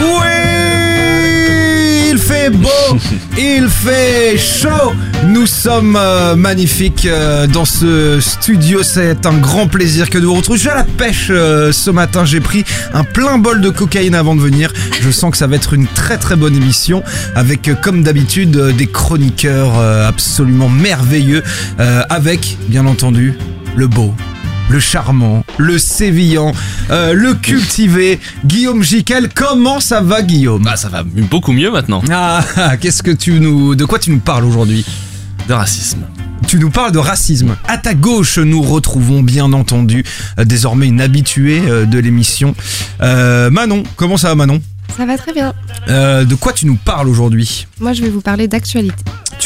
[0.00, 2.98] Oui, il fait beau,
[3.36, 4.94] il fait chaud.
[5.46, 8.82] Nous sommes euh, magnifiques euh, dans ce studio.
[8.82, 10.58] C'est un grand plaisir que de vous retrouver.
[10.58, 12.24] Je suis à la pêche euh, ce matin.
[12.24, 14.72] J'ai pris un plein bol de cocaïne avant de venir.
[15.00, 17.04] Je sens que ça va être une très très bonne émission
[17.36, 21.44] avec, comme d'habitude, des chroniqueurs absolument merveilleux.
[21.78, 23.38] avec, bien entendu,
[23.76, 24.12] le beau,
[24.68, 26.52] le charmant, le sévillant,
[26.90, 29.28] euh, le cultivé, Guillaume Jiquel.
[29.32, 30.62] Comment ça va, Guillaume?
[30.62, 32.02] Bah ça va beaucoup mieux maintenant.
[32.10, 32.42] Ah,
[32.80, 34.84] qu'est-ce que tu nous, de quoi tu nous parles aujourd'hui?
[35.48, 36.00] De racisme.
[36.48, 37.56] Tu nous parles de racisme.
[37.68, 40.04] À ta gauche, nous retrouvons bien entendu
[40.38, 42.54] euh, désormais une habituée euh, de l'émission,
[43.00, 43.82] Euh, Manon.
[43.96, 44.60] Comment ça va, Manon?
[44.96, 45.52] Ça va très bien.
[45.88, 47.66] Euh, De quoi tu nous parles aujourd'hui?
[47.80, 48.96] Moi, je vais vous parler d'actualité.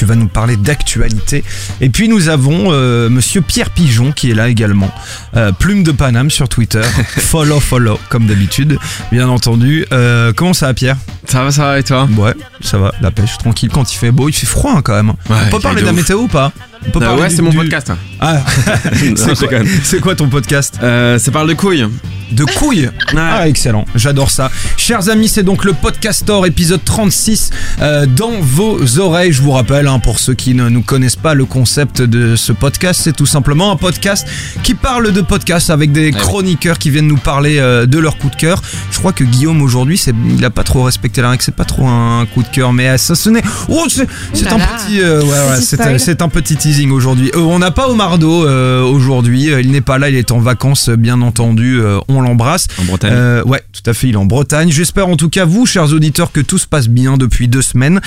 [0.00, 1.44] Tu vas nous parler d'actualité.
[1.83, 4.91] Et puis nous avons euh, Monsieur Pierre Pigeon qui est là également.
[5.36, 6.80] Euh, Plume de Paname sur Twitter.
[7.05, 8.78] follow, follow, comme d'habitude,
[9.12, 9.84] bien entendu.
[9.92, 10.97] Euh, comment ça va, Pierre?
[11.27, 12.08] Ça va, ça va et toi?
[12.16, 13.69] Ouais, ça va, la pêche, tranquille.
[13.70, 15.12] Quand il fait beau, il fait froid hein, quand même.
[15.28, 15.98] On peut parler de la ouf.
[15.98, 16.50] météo ou pas?
[16.86, 17.92] On peut Euh, parler Ouais, du- c'est mon du- podcast.
[18.20, 18.39] Ah,
[19.03, 19.67] Non, c'est quoi, déconne.
[19.84, 21.87] c'est quoi ton podcast Euh, ça parle de couilles.
[22.33, 24.53] De couilles Ah, excellent, j'adore ça.
[24.77, 27.50] Chers amis, c'est donc le Podcastor, épisode 36,
[27.83, 29.33] euh, dans vos oreilles.
[29.33, 32.53] Je vous rappelle, hein, pour ceux qui ne nous connaissent pas, le concept de ce
[32.53, 34.28] podcast, c'est tout simplement un podcast
[34.62, 36.20] qui parle de podcast avec des oui.
[36.20, 38.62] chroniqueurs qui viennent nous parler euh, de leur coup de cœur.
[38.92, 41.65] Je crois que Guillaume, aujourd'hui, c'est, il a pas trop respecté la règle, c'est pas
[41.65, 43.42] trop un coup de cœur, mais euh, ça n'est.
[43.69, 44.67] Oh, c'est, c'est là un là.
[44.87, 45.00] petit.
[45.00, 45.94] euh, ouais, ouais, Petit c'est, spoil.
[45.94, 47.32] un- c'est un petit teasing aujourd'hui.
[47.34, 50.38] Euh, on n'a pas Omardo euh, aujourd'hui, Euh, il n'est pas là, il est en
[50.38, 52.68] vacances, euh, bien entendu, euh, on l'embrasse.
[52.78, 53.42] En Bretagne.
[53.44, 54.70] Ouais, tout à fait, il est en Bretagne.
[54.70, 58.00] J'espère en tout cas, vous, chers auditeurs, que tout se passe bien depuis deux semaines.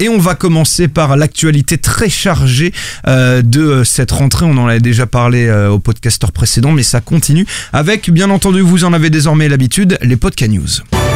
[0.00, 2.72] Et on va commencer par l'actualité très chargée
[3.06, 4.46] de cette rentrée.
[4.46, 8.84] On en avait déjà parlé au podcasteur précédent, mais ça continue avec, bien entendu, vous
[8.84, 11.11] en avez désormais l'habitude, les podcast news.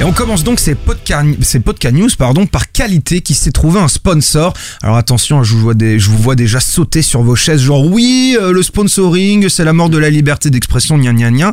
[0.00, 1.62] Et on commence donc ces podcast, ces
[1.92, 4.52] news pardon, par qualité qui s'est trouvé un sponsor.
[4.82, 9.48] Alors attention, je vous, vois déjà sauter sur vos chaises, genre oui, euh, le sponsoring,
[9.48, 11.52] c'est la mort de la liberté d'expression, gna gna gna.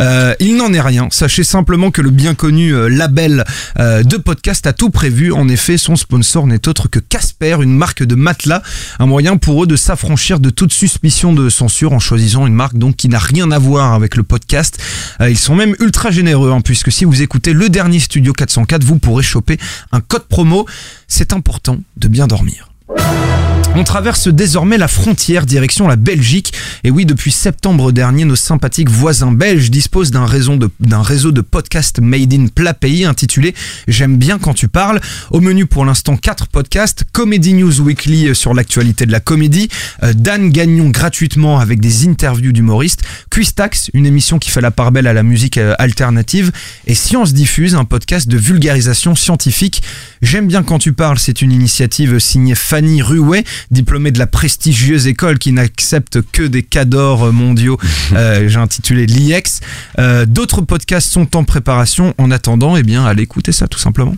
[0.00, 1.08] Euh, il n'en est rien.
[1.10, 3.44] Sachez simplement que le bien connu euh, label
[3.76, 5.32] de podcast a tout prévu.
[5.32, 8.62] En effet, son sponsor n'est autre que Casper, une marque de matelas,
[9.00, 12.76] un moyen pour eux de s'affranchir de toute suspicion de censure en choisissant une marque
[12.76, 14.78] donc qui n'a rien à voir avec le podcast.
[15.20, 18.98] Ils sont même ultra généreux hein, puisque si vous écoutez le dernier Studio 404, vous
[18.98, 19.58] pourrez choper
[19.92, 20.66] un code promo.
[21.08, 22.69] C'est important de bien dormir.
[23.76, 26.52] On traverse désormais la frontière direction la Belgique.
[26.82, 32.34] Et oui, depuis septembre dernier, nos sympathiques voisins belges disposent d'un réseau de, podcasts made
[32.34, 33.54] in plat pays intitulé
[33.86, 35.00] J'aime bien quand tu parles.
[35.30, 37.04] Au menu pour l'instant, quatre podcasts.
[37.12, 39.68] Comedy News Weekly sur l'actualité de la comédie.
[40.02, 43.02] Euh, Dan Gagnon gratuitement avec des interviews d'humoristes.
[43.30, 46.50] Quistax, une émission qui fait la part belle à la musique euh, alternative.
[46.88, 49.82] Et Science Diffuse, un podcast de vulgarisation scientifique.
[50.22, 55.06] J'aime bien quand tu parles, c'est une initiative signée Fanny Ruet, diplômée de la prestigieuse
[55.06, 57.78] école qui n'accepte que des cadors mondiaux.
[58.12, 59.60] Euh, J'ai intitulé l'IEX.
[59.98, 62.12] Euh, D'autres podcasts sont en préparation.
[62.18, 64.16] En attendant, eh bien, allez écouter ça tout simplement.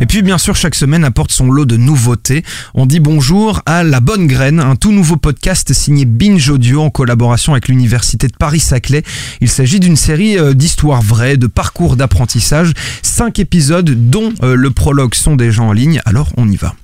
[0.00, 2.44] Et puis bien sûr, chaque semaine apporte son lot de nouveautés.
[2.74, 6.90] On dit bonjour à La Bonne Graine, un tout nouveau podcast signé Binge Audio en
[6.90, 9.02] collaboration avec l'Université de Paris-Saclay.
[9.40, 12.72] Il s'agit d'une série euh, d'histoires vraies, de parcours d'apprentissage.
[13.02, 16.74] Cinq épisodes dont le prologue sont déjà en ligne, alors on y va.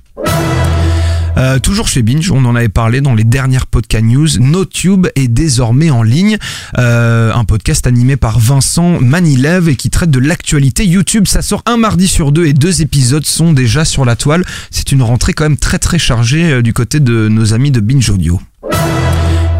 [1.35, 4.27] Euh, toujours chez Binge, on en avait parlé dans les dernières podcast news.
[4.39, 6.37] NoTube est désormais en ligne,
[6.77, 11.25] Euh, un podcast animé par Vincent Manilev et qui traite de l'actualité YouTube.
[11.27, 14.45] Ça sort un mardi sur deux et deux épisodes sont déjà sur la toile.
[14.69, 17.79] C'est une rentrée quand même très très chargée euh, du côté de nos amis de
[17.79, 18.39] Binge Audio.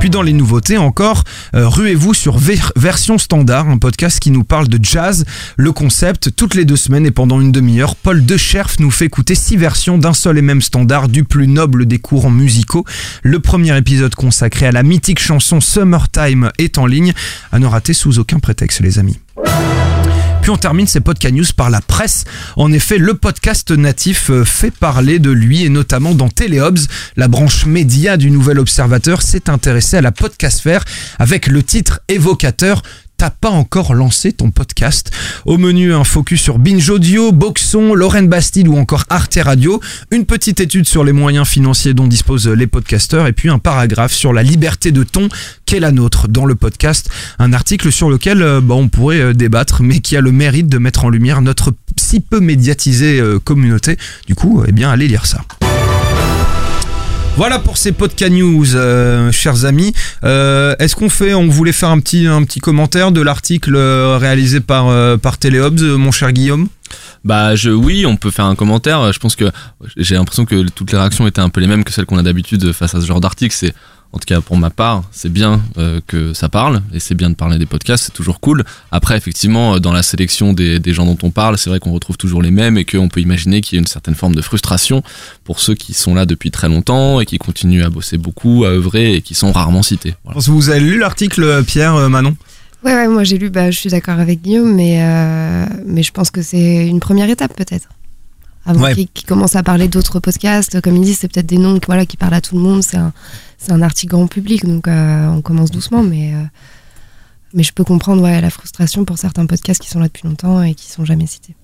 [0.03, 1.23] Puis dans les nouveautés encore,
[1.55, 5.23] euh, ruez-vous sur Ver- Version Standard, un podcast qui nous parle de jazz.
[5.55, 9.33] Le concept, toutes les deux semaines et pendant une demi-heure, Paul Decherf nous fait écouter
[9.33, 12.83] six versions d'un seul et même standard du plus noble des courants musicaux.
[13.21, 17.13] Le premier épisode consacré à la mythique chanson Summertime est en ligne,
[17.53, 19.21] à ne rater sous aucun prétexte les amis.
[20.43, 22.25] Puis on termine ces podcast news par la presse.
[22.57, 26.79] En effet, le podcast natif euh, fait parler de lui et notamment dans Téléobs,
[27.15, 30.83] la branche média du Nouvel Observateur s'est intéressée à la podcastfère
[31.17, 32.81] avec le titre évocateur
[33.17, 35.11] T'as pas encore lancé ton podcast
[35.45, 39.79] Au menu, un focus sur Binge Audio, Boxon, Lorraine Bastide ou encore Arte Radio,
[40.11, 44.13] une petite étude sur les moyens financiers dont disposent les podcasteurs et puis un paragraphe
[44.13, 45.29] sur la liberté de ton
[45.65, 47.09] qu'est la nôtre dans le podcast.
[47.39, 50.67] Un article sur lequel euh, bah, on pourrait euh, débattre mais qui a le mérite
[50.67, 53.97] de mettre en lumière notre si peu médiatisée euh, communauté.
[54.27, 55.41] Du coup, eh bien, allez lire ça.
[57.35, 59.91] Voilà pour ces podcast news, euh, chers amis.
[60.23, 64.89] Euh, Est-ce qu'on fait, on voulait faire un petit, commentaire de l'article euh, réalisé par,
[64.89, 65.17] euh,
[65.97, 66.67] mon cher Guillaume?
[67.25, 69.11] Bah je oui, on peut faire un commentaire.
[69.11, 69.45] Je pense que
[69.97, 72.23] j'ai l'impression que toutes les réactions étaient un peu les mêmes que celles qu'on a
[72.23, 73.55] d'habitude face à ce genre d'article.
[73.57, 73.73] C'est
[74.13, 77.29] en tout cas pour ma part, c'est bien euh, que ça parle et c'est bien
[77.29, 78.63] de parler des podcasts, c'est toujours cool.
[78.91, 81.91] Après effectivement, euh, dans la sélection des, des gens dont on parle, c'est vrai qu'on
[81.91, 84.41] retrouve toujours les mêmes et qu'on peut imaginer qu'il y a une certaine forme de
[84.41, 85.03] frustration
[85.43, 88.69] pour ceux qui sont là depuis très longtemps et qui continuent à bosser beaucoup, à
[88.69, 90.15] œuvrer et qui sont rarement cités.
[90.23, 90.39] Voilà.
[90.39, 92.35] Vous avez lu l'article, euh, Pierre, euh, Manon?
[92.83, 96.11] Ouais, ouais, moi j'ai lu, bah, je suis d'accord avec Guillaume, mais, euh, mais je
[96.11, 97.87] pense que c'est une première étape peut-être.
[98.65, 98.95] Avant Ouais.
[99.13, 102.05] qu'il commence à parler d'autres podcasts, comme il dit, c'est peut-être des noms qui, voilà,
[102.05, 103.11] qui parlent à tout le monde, c'est un,
[103.57, 106.43] c'est un article grand public, donc euh, on commence doucement, mais, euh,
[107.53, 110.61] mais je peux comprendre ouais, la frustration pour certains podcasts qui sont là depuis longtemps
[110.63, 111.55] et qui sont jamais cités.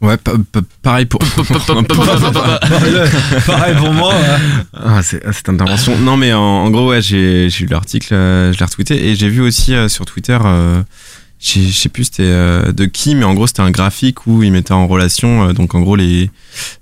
[0.00, 1.20] Ouais, pa- pa- pareil pour.
[3.46, 4.14] Pareil pour moi.
[4.72, 5.98] Ah, c'est- ah, cette intervention.
[5.98, 9.28] Non, mais en, en gros, ouais, j'ai lu l'article, euh, je l'ai retweeté et j'ai
[9.28, 10.82] vu aussi euh, sur Twitter, euh,
[11.40, 14.50] je sais plus c'était euh, de qui, mais en gros c'était un graphique où il
[14.52, 16.30] mettait en relation, euh, donc en gros les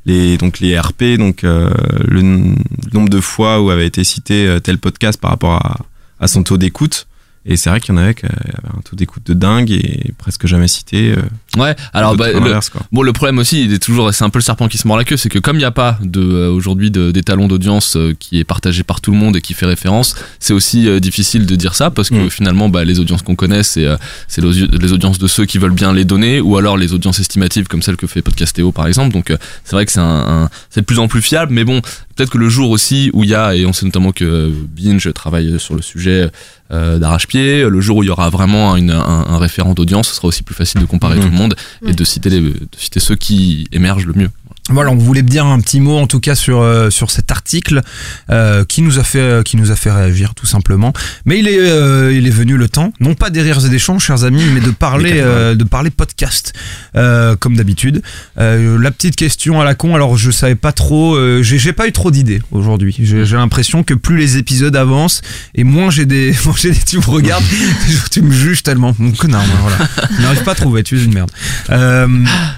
[0.06, 1.70] les donc les RP, donc euh,
[2.06, 2.54] le, le
[2.92, 5.80] nombre de fois où avait été cité euh, tel podcast par rapport à,
[6.20, 7.06] à son taux d'écoute.
[7.48, 8.34] Et c'est vrai qu'il y en avait qui avaient
[8.76, 11.12] un taux d'écoute de dingue et presque jamais cité.
[11.12, 11.22] euh,
[11.56, 12.50] Ouais, alors bah, le.
[12.92, 14.96] Bon, le problème aussi, il est toujours, c'est un peu le serpent qui se mord
[14.98, 18.14] la queue, c'est que comme il n'y a pas de euh, aujourd'hui d'étalon d'audience euh,
[18.18, 21.46] qui est partagé par tout le monde et qui fait référence, c'est aussi euh, difficile
[21.46, 22.30] de dire ça parce que Mm.
[22.30, 23.86] finalement, bah, les audiences qu'on connaît, c'est
[24.40, 27.82] les audiences de ceux qui veulent bien les donner, ou alors les audiences estimatives comme
[27.82, 29.12] celle que fait Podcastéo par exemple.
[29.12, 29.32] Donc
[29.64, 31.80] c'est vrai que c'est un, un- c'est de plus en plus fiable, mais bon,
[32.16, 35.12] peut-être que le jour aussi où il y a, et on sait notamment que Binge
[35.12, 36.30] travaille sur le sujet
[36.72, 40.14] euh, d'arrache-pied, le jour où il y aura vraiment une- un, un référent d'audience, ce
[40.14, 41.22] sera aussi plus facile de comparer Mhm.
[41.22, 41.94] tout le monde et Ouais.
[41.94, 44.30] de citer, les, de citer ceux qui émergent le mieux.
[44.68, 47.82] Voilà, on voulait dire un petit mot en tout cas sur euh, sur cet article
[48.30, 50.92] euh, qui nous a fait euh, qui nous a fait réagir tout simplement.
[51.24, 53.78] Mais il est euh, il est venu le temps, non pas des rires et des
[53.78, 56.52] chants, chers amis, mais de parler euh, de parler podcast
[56.96, 58.02] euh, comme d'habitude.
[58.38, 59.94] Euh, la petite question à la con.
[59.94, 62.96] Alors je savais pas trop, euh, j'ai j'ai pas eu trop d'idées aujourd'hui.
[62.98, 65.22] J'ai j'ai l'impression que plus les épisodes avancent
[65.54, 67.44] et moins j'ai des moins j'ai des tu me regardes,
[68.10, 69.44] tu me juges tellement, mon connard.
[69.62, 69.78] voilà,
[70.16, 70.82] je n'arrive pas à trouver.
[70.82, 71.30] Tu es une merde.
[71.70, 72.08] Euh,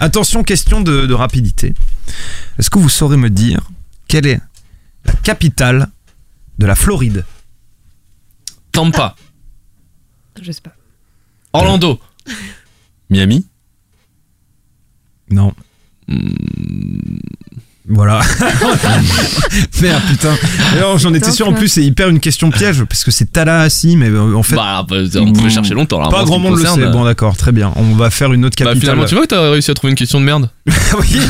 [0.00, 1.74] attention, question de, de rapidité.
[2.58, 3.68] Est-ce que vous saurez me dire
[4.08, 4.40] quelle est
[5.04, 5.88] la capitale
[6.58, 7.24] de la Floride?
[8.72, 9.16] Tampa,
[10.40, 10.74] Je sais pas.
[11.52, 12.00] Orlando,
[13.10, 13.46] Miami?
[15.30, 15.52] Non.
[17.88, 18.20] Voilà.
[19.80, 20.34] Merde, putain.
[20.76, 21.48] Alors, j'en étais sûr.
[21.48, 24.56] En plus, c'est hyper une question piège parce que c'est Tallahassee, mais euh, en fait,
[24.56, 26.08] bah, bah, on pouvait chercher longtemps là.
[26.08, 26.86] pas ce grand monde le sait.
[26.88, 27.72] Bon, d'accord, très bien.
[27.76, 28.80] On va faire une autre Bah, capitale.
[28.80, 30.50] finalement, tu vois que t'as réussi à trouver une question de merde.
[30.98, 31.20] oui.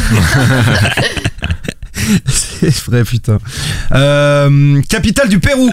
[2.26, 3.38] c'est vrai, putain.
[3.93, 5.70] Euh, capitale du Pérou.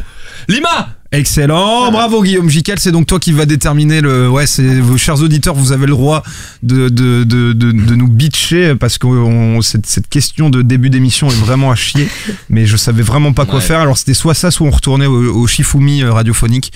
[0.47, 0.89] Lima
[1.19, 4.29] Excellent, bravo Guillaume Jiquel, c'est donc toi qui va déterminer le.
[4.29, 6.23] Ouais, c'est vos chers auditeurs, vous avez le droit
[6.61, 10.89] de de, de, de, de nous bitcher parce que on- cette, cette question de début
[10.89, 12.09] d'émission est vraiment à chier,
[12.49, 13.61] mais je savais vraiment pas quoi Ouais.
[13.61, 13.79] faire.
[13.79, 16.73] Alors c'était soit ça, soit on retournait au, au Shifumi euh, radiophonique.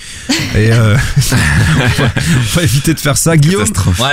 [0.56, 0.96] Et euh,
[1.32, 3.36] on, va, on va éviter de faire ça.
[3.36, 3.64] Guillaume,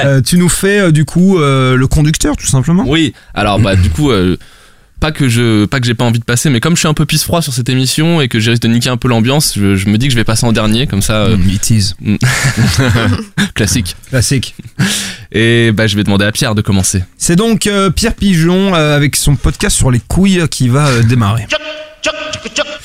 [0.06, 2.83] euh, tu nous fais euh, du coup euh, le conducteur tout simplement.
[2.85, 4.36] Oui, alors bah du coup, euh,
[5.00, 6.94] pas que je, pas que j'ai pas envie de passer, mais comme je suis un
[6.94, 9.54] peu pisse froid sur cette émission et que j'ai risque de niquer un peu l'ambiance,
[9.56, 11.70] je, je me dis que je vais passer en dernier, comme ça, euh, Mm, it
[11.70, 11.94] is.
[13.54, 13.96] classique.
[14.10, 14.56] Classique.
[15.32, 17.04] Et bah je vais demander à Pierre de commencer.
[17.18, 21.04] C'est donc euh, Pierre Pigeon euh, avec son podcast sur les couilles qui va euh,
[21.04, 21.46] démarrer.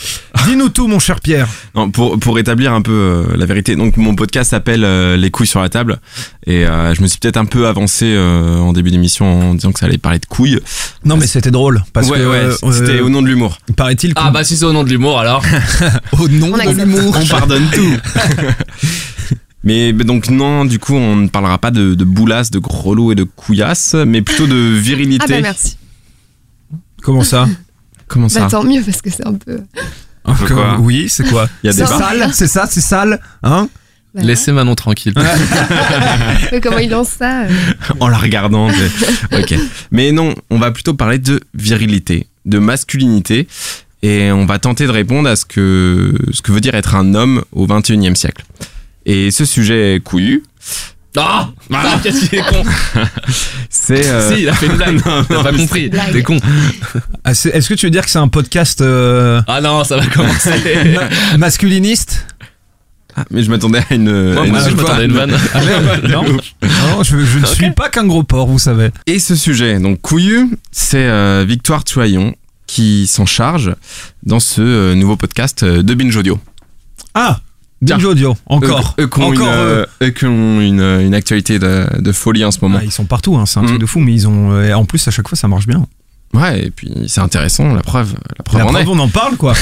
[0.47, 1.49] Dis-nous tout, mon cher Pierre.
[1.75, 5.31] Non, pour, pour établir un peu euh, la vérité, donc mon podcast s'appelle euh, Les
[5.31, 6.01] couilles sur la table
[6.47, 9.73] et euh, je me suis peut-être un peu avancé euh, en début d'émission en disant
[9.73, 10.59] que ça allait parler de couilles.
[11.05, 13.59] Non, mais c'était drôle parce ouais, que ouais, euh, c'était euh, au nom de l'humour.
[13.77, 15.45] paraît-il Ah bah si c'est au nom de l'humour alors.
[16.19, 17.17] au nom On de l'humour.
[17.21, 17.97] On pardonne tout.
[19.65, 23.13] Mais mais donc non, du coup, on ne parlera pas de, de boulasse, de grelot
[23.13, 25.25] et de couillasse, mais plutôt de virilité.
[25.29, 25.77] Ah bah merci.
[27.01, 27.47] Comment ça?
[28.13, 29.61] Comment ça Bah tant mieux parce que c'est un peu.
[30.49, 33.21] quoi Oui, c'est quoi Il y a des C'est Ça- sale, c'est ça, c'est sale,
[33.43, 33.69] hein
[34.15, 35.15] Bah, Laissez Manon tranquille.
[36.63, 37.49] Comment il lance ça euh.
[38.01, 38.69] en la regardant.
[38.71, 39.55] tu- ok.
[39.91, 43.49] Mais non, on va plutôt parler de virilité, de masculinité,
[44.03, 47.15] et on va tenter de répondre à ce que ce que veut dire être un
[47.15, 48.45] homme au 21e siècle.
[49.07, 50.43] Et ce sujet couillu,
[51.17, 52.63] Ah Ah, qu'est-ce qu'il est con
[53.69, 54.95] c'est euh, Si, il a fait une blague.
[55.07, 55.91] Non, T'as non, pas compris.
[56.13, 56.39] T'es con.
[57.25, 59.97] Ah, c'est- Est-ce que tu veux dire que c'est un podcast euh, Ah non, ça
[59.99, 60.51] va commencer.
[61.31, 62.27] ma- masculiniste?
[63.15, 64.05] Ah, mais je m'attendais à une.
[64.33, 65.37] Moi, à une- moi aussi, je m'attendais à une vanne.
[65.53, 68.89] Ah, merde, non, non, je, je ne suis pas qu'un gros porc, vous savez.
[69.07, 72.35] Et ce sujet, donc couillu, c'est euh, Victoire Tuaillon
[72.67, 73.75] qui s'en charge
[74.23, 76.41] dans ce euh, nouveau podcast euh, de Binge Audio.
[77.13, 77.41] Ah.
[77.83, 78.95] Binge Audio, encore.
[78.99, 82.13] Eux, eux qui ont, encore une, euh, eux qui ont une, une actualité de, de
[82.13, 82.79] folie en ce moment.
[82.81, 83.67] Ah, ils sont partout, hein, c'est un Mm.
[83.67, 84.53] truc de fou, mais ils ont.
[84.53, 85.85] euh, en plus, à chaque fois, ça marche bien.
[86.35, 88.89] Ouais, et puis c'est intéressant, la preuve, la preuve La en preuve, est.
[88.91, 89.53] on en parle, quoi.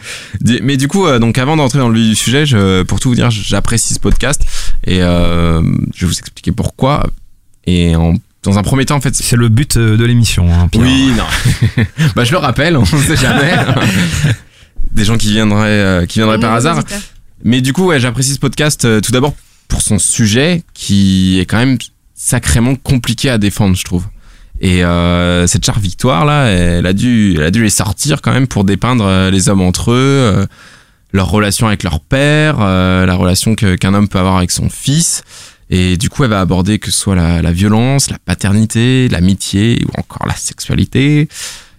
[0.62, 3.08] Mais du coup, euh, donc avant d'entrer dans le vif du sujet, je, pour tout
[3.10, 4.42] vous dire, j'apprécie ce podcast
[4.84, 5.62] et euh,
[5.94, 7.06] je vais vous expliquer pourquoi.
[7.66, 10.66] Et en- dans un premier temps, en fait, c'est- le but euh, de l'émission, hein,
[10.68, 10.84] Pierre.
[10.84, 11.84] oui, non.
[12.16, 13.54] bah je le rappelle, on sait jamais.
[14.90, 16.82] Des gens qui viendraient, euh, qui viendraient par hasard.
[17.44, 19.34] Mais du coup, ouais, j'apprécie ce podcast euh, tout d'abord
[19.68, 21.78] pour son sujet qui est quand même
[22.14, 24.06] sacrément compliqué à défendre, je trouve.
[24.60, 28.32] Et euh, cette chère victoire là, elle a dû, elle a dû les sortir quand
[28.32, 30.46] même pour dépeindre euh, les hommes entre eux, euh,
[31.12, 34.68] leur relation avec leur père, euh, la relation que- qu'un homme peut avoir avec son
[34.68, 35.22] fils.
[35.70, 39.84] Et du coup, elle va aborder que ce soit la, la violence, la paternité, l'amitié
[39.86, 41.28] ou encore la sexualité.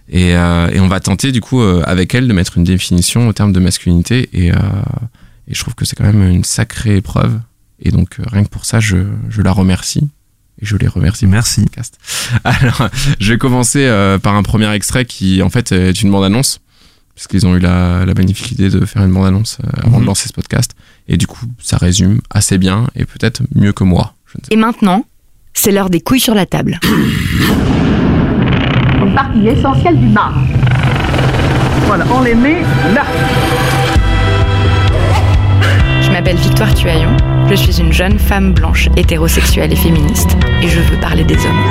[0.08, 3.52] Et, et on va tenter du coup avec elle de mettre une définition au terme
[3.52, 4.28] de masculinité.
[4.32, 4.52] Et,
[5.50, 7.38] et je trouve que c'est quand même une sacrée épreuve.
[7.82, 8.96] Et donc euh, rien que pour ça, je,
[9.28, 10.08] je la remercie.
[10.62, 11.26] Et je les remercie.
[11.26, 11.64] pour Merci.
[12.44, 12.88] Alors,
[13.18, 16.60] je vais commencer euh, par un premier extrait qui en fait est une bande-annonce.
[17.14, 20.02] Parce qu'ils ont eu la, la magnifique idée de faire une bande-annonce euh, avant Mhm.
[20.02, 20.70] de lancer ce podcast.
[21.08, 24.14] Et du coup, ça résume assez bien et peut-être mieux que moi.
[24.26, 25.04] Je ne sais Et maintenant,
[25.52, 26.78] c'est l'heure des couilles sur la table.
[29.02, 30.40] une partie essentielle du marbre.
[31.86, 32.60] Voilà, on les met
[32.94, 33.04] là.
[36.20, 37.16] M'appelle Victoire Tuaillon,
[37.48, 41.64] je suis une jeune femme blanche, hétérosexuelle et féministe, et je veux parler des hommes.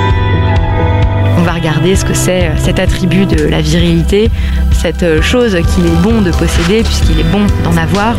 [1.38, 4.28] On va regarder ce que c'est euh, cet attribut de la virilité,
[4.72, 8.16] cette euh, chose qu'il est bon de posséder puisqu'il est bon d'en avoir.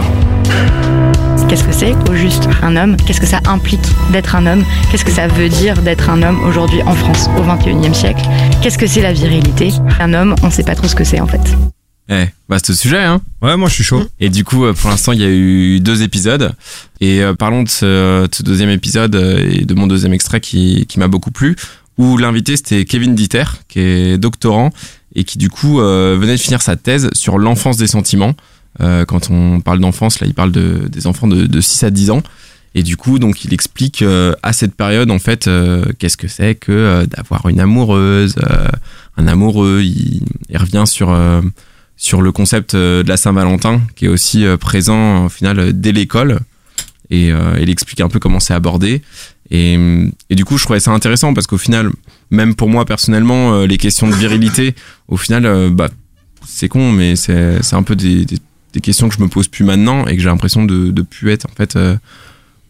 [1.50, 2.96] Qu'est-ce que c'est au juste un homme?
[2.96, 4.64] Qu'est-ce que ça implique d'être un homme?
[4.90, 8.24] Qu'est-ce que ça veut dire d'être un homme aujourd'hui en France au XXIe siècle?
[8.62, 9.74] Qu'est-ce que c'est la virilité?
[10.00, 11.58] Un homme, on sait pas trop ce que c'est en fait.
[12.14, 14.06] Eh, vaste sujet, hein Ouais, moi, je suis chaud.
[14.20, 16.52] Et du coup, euh, pour l'instant, il y a eu deux épisodes.
[17.00, 20.42] Et euh, parlons de ce, de ce deuxième épisode euh, et de mon deuxième extrait
[20.42, 21.56] qui, qui m'a beaucoup plu,
[21.98, 24.72] où l'invité c'était Kevin Dieter, qui est doctorant
[25.16, 28.36] et qui du coup euh, venait de finir sa thèse sur l'enfance des sentiments.
[28.82, 31.92] Euh, quand on parle d'enfance, là, il parle de, des enfants de, de 6 à
[31.92, 32.24] 10 ans.
[32.76, 36.30] Et du coup, donc, il explique euh, à cette période, en fait, euh, qu'est-ce que
[36.30, 38.68] c'est que euh, d'avoir une amoureuse, euh,
[39.18, 39.82] un amoureux.
[39.84, 41.42] Il, il revient sur euh,
[42.02, 45.72] sur le concept euh, de la Saint-Valentin, qui est aussi euh, présent au final euh,
[45.72, 46.40] dès l'école.
[47.12, 49.04] Et euh, il explique un peu comment c'est abordé.
[49.52, 49.78] Et,
[50.32, 51.92] et du coup, je trouvais ça intéressant parce qu'au final,
[52.32, 54.74] même pour moi personnellement, les questions de virilité,
[55.10, 55.90] au final, bah,
[56.48, 58.38] c'est con, mais c'est un peu des, des,
[58.74, 61.32] des questions que je me pose plus maintenant et que j'ai l'impression de, de plus
[61.32, 61.98] être en fait euh,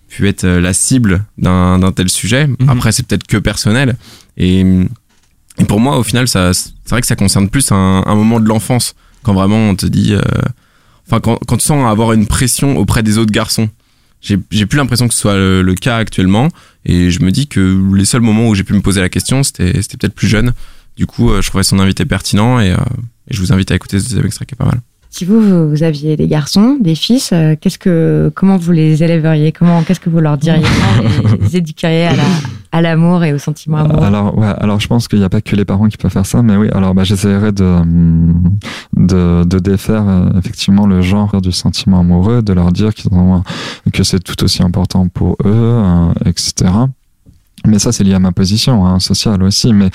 [0.09, 2.47] plus être la cible d'un tel sujet.
[2.47, 2.67] Mhm.
[2.67, 3.95] Après, c'est peut-être que personnel.
[4.37, 4.65] Et,
[5.59, 6.51] et pour moi, au final, c'est
[6.89, 10.13] vrai que ça concerne plus un, un moment de l'enfance quand vraiment on te dit,
[10.13, 10.21] euh,
[11.07, 13.69] enfin quand, quand tu sens avoir une pression auprès des autres garçons.
[14.21, 16.49] J'ai j'ai plus l'impression que ce soit le, le cas actuellement
[16.85, 19.41] et je me dis que les seuls moments où j'ai pu me poser la question,
[19.41, 20.53] c'était c'était peut-être plus jeune.
[20.95, 22.77] Du coup, euh, je trouvais son invité pertinent et, euh,
[23.27, 24.81] et je vous invite à écouter ce deuxième extrait qui est pas mal.
[25.09, 29.51] Si vous, vous, aviez des garçons, des fils, euh, qu'est-ce que, comment vous les élèveriez?
[29.51, 30.63] Comment, qu'est-ce que vous leur diriez?
[31.17, 32.23] Comment vous les éduqueriez à la,
[32.71, 35.41] à l'amour et au sentiment amoureux Alors, ouais, alors je pense qu'il n'y a pas
[35.41, 38.57] que les parents qui peuvent faire ça, mais oui, alors bah, j'essaierai de, hum,
[38.95, 43.43] de, de défaire euh, effectivement le genre du sentiment amoureux, de leur dire qu'ils ont,
[43.91, 46.71] que c'est tout aussi important pour eux, euh, etc.
[47.65, 49.71] Mais ça, c'est lié à ma position hein, sociale aussi.
[49.73, 49.89] Mais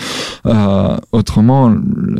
[0.46, 1.74] euh, autrement,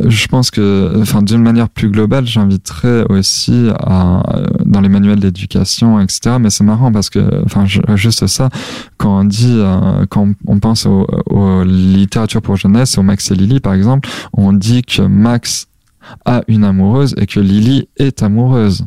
[0.07, 4.23] je pense que, enfin, d'une manière plus globale, j'inviterais aussi à,
[4.65, 6.37] dans les manuels d'éducation, etc.
[6.41, 8.49] Mais c'est marrant parce que, enfin, juste ça,
[8.97, 13.61] quand on dit, euh, quand on pense aux, littératures pour jeunesse, au Max et Lily
[13.61, 15.69] par exemple, on dit que Max
[16.25, 18.87] a une amoureuse et que Lily est amoureuse.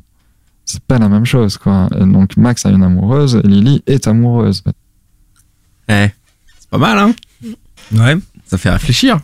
[0.66, 1.88] C'est pas la même chose, quoi.
[2.00, 4.64] Donc Max a une amoureuse et Lily est amoureuse.
[5.88, 6.14] C'est
[6.70, 7.14] pas mal, hein
[7.94, 8.16] Ouais.
[8.48, 9.20] Ça fait réfléchir.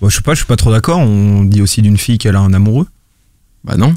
[0.00, 0.98] Bon, je sais pas, je suis pas trop d'accord.
[0.98, 2.86] On dit aussi d'une fille qu'elle a un amoureux.
[3.64, 3.94] Bah non.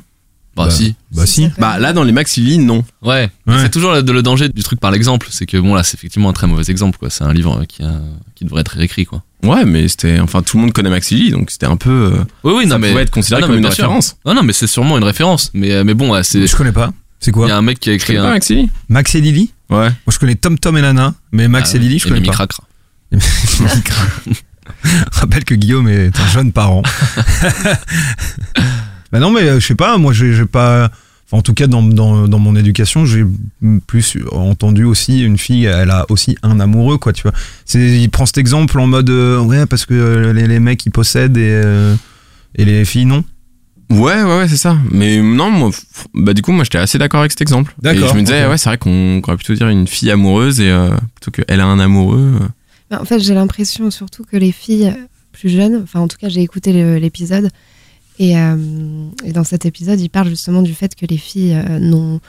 [0.56, 0.96] Bah, Bah, si.
[1.12, 1.50] Bah si.
[1.60, 2.84] Bah là, dans les Max Lily, non.
[3.02, 3.30] Ouais.
[3.46, 3.56] Ouais.
[3.62, 5.28] C'est toujours le, le danger du truc par l'exemple.
[5.30, 7.10] C'est que bon, là, c'est effectivement un très mauvais exemple, quoi.
[7.10, 8.02] C'est un livre qui, a-
[8.36, 9.24] qui devrait être réécrit, quoi.
[9.44, 12.24] Ouais, mais c'était, enfin, tout le monde connaît Max Lily, donc c'était un peu, euh,
[12.44, 12.90] Oui, oui, ça non, mais.
[12.90, 13.84] pouvait être considéré Ah, non, comme mais une bien sûr.
[13.84, 14.18] référence.
[14.26, 15.52] Non, non, mais c'est sûrement une référence.
[15.54, 16.46] Mais, euh, mais bon, ouais, c'est.
[16.48, 16.92] Je connais pas.
[17.20, 18.34] C'est Il y quoi a un mec qui a Tu écrit connais pas un.
[18.34, 19.78] Max Lily Max et Lily Ouais.
[19.90, 22.22] Moi, je connais Tom Tom et Nana, mais Max Ah, et Lily, je et connais
[22.22, 22.34] Mimi pas.
[22.36, 22.64] Cracra.
[25.12, 26.82] Rappelle que Guillaume est un jeune parent.
[29.12, 30.92] bah non, mais euh, je sais pas, moi j'ai pas.
[31.26, 33.26] Enfin, en tout cas, dans, dans, dans mon éducation, j'ai
[33.86, 37.34] plus entendu aussi une fille, elle a aussi un amoureux, quoi, tu vois.
[37.74, 40.92] Il prend cet exemple en mode, euh, ouais, parce que euh, les, les mecs ils
[40.92, 41.96] possèdent et, euh,
[42.56, 43.26] et les filles non?
[43.90, 44.78] Ouais, ouais, ouais, c'est ça.
[44.92, 45.72] Mais non, moi,
[46.14, 47.74] bah du coup, moi, j'étais assez d'accord avec cet exemple.
[47.82, 50.60] D'accord, Et je me disais, ouais, c'est vrai qu'on aurait plutôt dire une fille amoureuse
[50.60, 52.34] et euh, plutôt qu'elle a un amoureux.
[52.92, 54.94] Mais en fait, j'ai l'impression surtout que les filles
[55.32, 57.50] plus jeunes, enfin en tout cas j'ai écouté l'épisode,
[58.20, 58.56] et, euh,
[59.24, 62.20] et dans cet épisode, il parle justement du fait que les filles euh, n'ont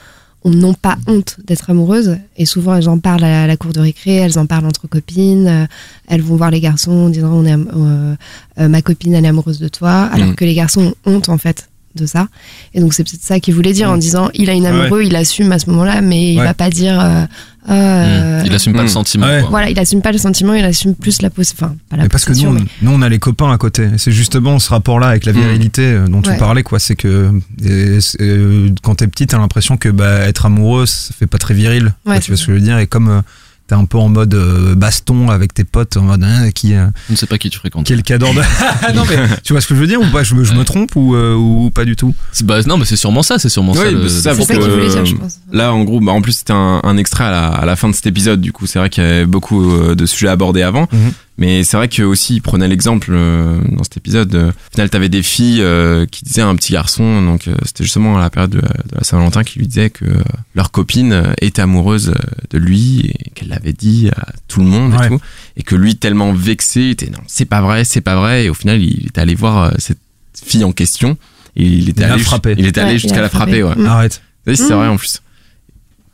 [0.45, 3.79] on- n'ont pas honte d'être amoureuses, et souvent elles en parlent à la cour de
[3.81, 5.65] récré, elles en parlent entre copines, euh,
[6.07, 9.67] elles vont voir les garçons en disant on est, ma copine elle est amoureuse de
[9.67, 10.35] toi, alors Mhm.
[10.35, 12.27] que les garçons ont honte en fait de ça.
[12.73, 14.79] Et donc c'est peut-être ça qu'il voulait dire en disant il a une Ah ouais.
[14.81, 16.45] amoureux, il assume à ce moment-là, mais il Ouais.
[16.45, 17.25] va pas dire euh,
[17.69, 18.45] euh, Mmh.
[18.45, 18.83] Il assume pas Hmm.
[18.83, 19.27] le sentiment.
[19.27, 19.41] Ouais.
[19.41, 19.49] quoi.
[19.49, 21.65] voilà, il assume pas le sentiment, il assume plus la possession.
[21.67, 23.87] Enfin, pas la Mais parce que nous, mais- nous, on a les copains à côté.
[23.97, 25.35] C'est justement ce rapport-là avec la Mm.
[25.41, 26.37] virilité euh, dont tu Ouais.
[26.37, 26.79] parlais, quoi.
[26.79, 27.31] C'est que
[27.63, 31.53] et euh, quand t'es petit, t'as l'impression que bah, être amoureux, ça fait pas très
[31.53, 31.93] viril.
[32.05, 32.77] Ouais, tu vois ce que je veux dire?
[32.79, 33.21] Et comme euh,
[33.69, 36.87] t'es un peu en mode euh, baston avec tes potes, en mode hein, qui, euh,
[37.07, 37.85] Je ne sais pas qui tu fréquentes.
[37.85, 38.39] qui est le cadre de.
[38.95, 40.23] non, mais tu vois ce que je veux dire ou pas?
[40.23, 42.15] Je, me- je me trompe ou, euh, ou pas du tout?
[42.43, 44.33] Bah, non, mais c'est sûrement ça, c'est sûrement Ouais, ça.
[44.33, 45.39] bah, ça, que- dire, je pense?
[45.51, 47.87] Là, en gros, bah, en plus, c'était un, un extrait à la, à la fin
[47.89, 48.41] de cet épisode.
[48.41, 50.87] Du coup, c'est vrai qu'il y avait beaucoup euh, de sujets abordés avant.
[50.91, 51.11] Mhm.
[51.41, 54.35] Mais c'est vrai que aussi, il prenait l'exemple euh, dans cet épisode.
[54.35, 57.55] euh, au final, t'avais des filles euh, qui disaient à un petit garçon, donc euh,
[57.65, 60.21] c'était justement à la période de, de la Saint-Valentin, qui lui disait que euh,
[60.53, 62.13] leur copine était amoureuse
[62.49, 65.05] de lui et qu'elle l'avait dit à tout le monde Ouais.
[65.05, 65.19] et tout.
[65.55, 68.43] Et que lui, tellement vexé, il était non, c'est pas vrai, c'est pas vrai.
[68.45, 69.99] Et au final, il était allé voir euh, cette
[70.45, 71.17] fille en question.
[71.55, 72.23] Et il était Il allé,
[72.57, 73.85] il était allé Ouais, jusqu'à la frapper, ouais.
[73.87, 74.21] Arrête.
[74.45, 74.73] C'est Mm.
[74.73, 75.21] vrai en plus.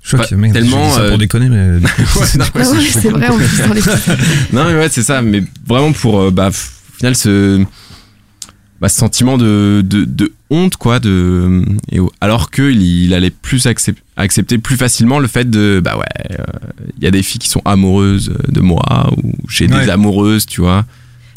[0.05, 1.57] Je crois Pas que tellement, ça euh, pour déconner, mais.
[1.57, 3.81] Ouais, non, ouais, c'est vrai plus dans les
[4.53, 5.23] Non, mais ouais, c'est ça.
[5.23, 7.63] Mais vraiment pour, euh, bah, au final, ce,
[8.79, 13.31] bah, ce sentiment de, de, de honte, quoi, de, et, alors que il, il allait
[13.31, 16.43] plus accep- accepter plus facilement le fait de, bah ouais, euh,
[16.99, 19.85] il y a des filles qui sont amoureuses de moi ou j'ai Ouais.
[19.85, 20.85] des amoureuses, tu vois.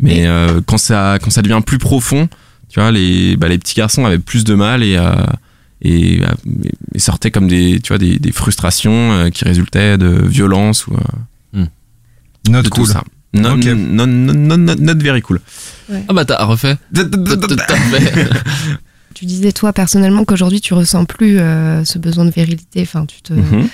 [0.00, 2.28] Mais euh, quand ça, quand ça devient plus profond,
[2.68, 5.14] tu vois, les, bah, les petits garçons avaient plus de mal et, euh,
[5.82, 6.26] et, euh,
[6.94, 10.94] et sortaient comme des, tu vois, des, des frustrations euh, qui résultaient de violence ou
[10.94, 11.64] euh,
[12.48, 12.86] Not de cool.
[12.86, 13.04] tout ça.
[13.34, 13.64] Non, Ok.
[13.66, 15.40] non, non, non, non, not very cool.
[16.08, 16.76] Ah bah, t'as refait.
[19.14, 22.82] Tu disais toi personnellement qu'aujourd'hui tu ressens plus euh, ce besoin de virilité.
[22.82, 23.32] Enfin, tu te.
[23.32, 23.68] Mhm.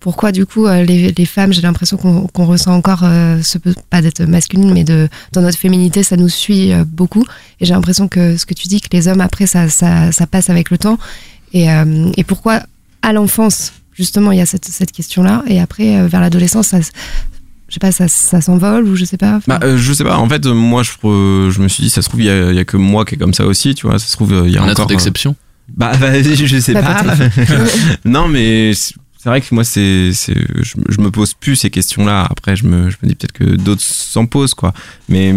[0.00, 3.58] Pourquoi du coup euh, les, les femmes, j'ai l'impression qu'on qu'on ressent encore euh, ce
[3.58, 7.26] be- pas d'être masculine, mais de dans notre féminité, ça nous suit euh, beaucoup.
[7.60, 10.26] Et j'ai l'impression que ce que tu dis, que les hommes après ça ça, ça
[10.26, 10.98] passe avec le temps.
[11.56, 12.62] Et, euh, et pourquoi
[13.02, 16.68] à l'enfance justement il y a cette, cette question là, et après euh, vers l'adolescence
[16.68, 16.78] ça
[17.68, 19.40] je sais pas, ça, ça s'envole ou je sais pas.
[19.48, 21.90] Bah, euh, je sais pas, en fait, euh, moi, je, euh, je me suis dit,
[21.90, 23.44] ça se trouve, il y a, il y a que moi qui est comme ça
[23.44, 24.84] aussi, tu vois, ça se trouve, il y a Un encore.
[24.84, 25.34] euh, d'exception.
[25.76, 27.16] Bah, bah, je, je sais Bah, pas.
[28.04, 28.94] non, mais c'est
[29.28, 32.24] vrai que moi, c'est, c'est, je, je me pose plus ces questions-là.
[32.30, 34.72] Après, je me, je me dis peut-être que d'autres s'en posent, quoi.
[35.08, 35.34] Mais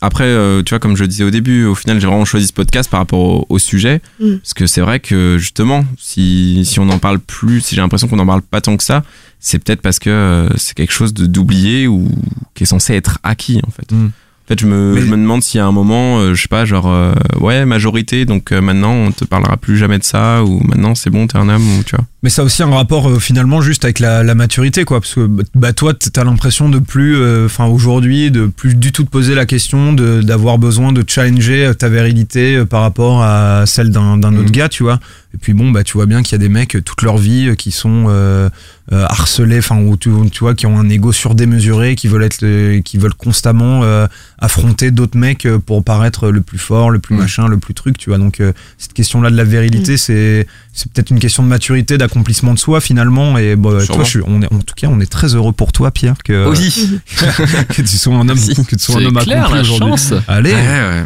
[0.00, 2.46] après, euh, tu vois, comme je le disais au début, au final, j'ai vraiment choisi
[2.46, 4.00] ce podcast par rapport au, au sujet.
[4.20, 4.36] Mm.
[4.36, 8.08] Parce que c'est vrai que, justement, si, si on en parle plus, si j'ai l'impression
[8.08, 9.04] qu'on en parle pas tant que ça,
[9.40, 12.10] c'est peut-être parce que euh, c'est quelque chose de d'oublié ou
[12.54, 13.90] qui est censé être acquis, en fait.
[13.92, 14.10] Mm.
[14.46, 16.42] En fait, je me, Mais- je me demande s'il y a un moment, euh, je
[16.42, 20.04] sais pas, genre, euh, ouais, majorité, donc euh, maintenant on te parlera plus jamais de
[20.04, 22.04] ça, ou maintenant c'est bon, t'es un homme, ou tu vois.
[22.22, 25.28] Mais ça a aussi un rapport finalement juste avec la, la maturité quoi parce que
[25.54, 29.46] bah toi t'as l'impression de plus enfin aujourd'hui de plus du tout te poser la
[29.46, 34.50] question d'avoir besoin de challenger ta virilité par rapport à celle d'un d'un autre Mhm.
[34.50, 34.98] gars tu vois
[35.36, 37.18] et puis bon bah tu vois bien qu'il y a des mecs euh, toute leur
[37.18, 38.48] vie euh, qui sont euh,
[38.92, 42.40] euh, harcelés enfin ou tu, tu vois qui ont un ego surdémesuré qui veulent être
[42.40, 44.06] le- qui veulent constamment euh,
[44.38, 48.08] affronter d'autres mecs pour paraître le plus fort le plus machin le plus truc tu
[48.10, 51.48] vois donc euh, cette question là de la virilité c'est c'est peut-être une question de
[51.48, 53.38] maturité, d'accomplissement de soi finalement.
[53.38, 53.94] Et bon, Sûrement.
[53.96, 56.16] toi, je suis, on est, en tout cas, on est très heureux pour toi, Pierre,
[56.22, 56.52] que,
[57.72, 58.54] que tu sois un homme, Merci.
[58.54, 59.88] que tu sois un C'est homme clair, accompli la aujourd'hui.
[59.88, 60.12] chance.
[60.28, 61.04] Allez, Ouais, ouais.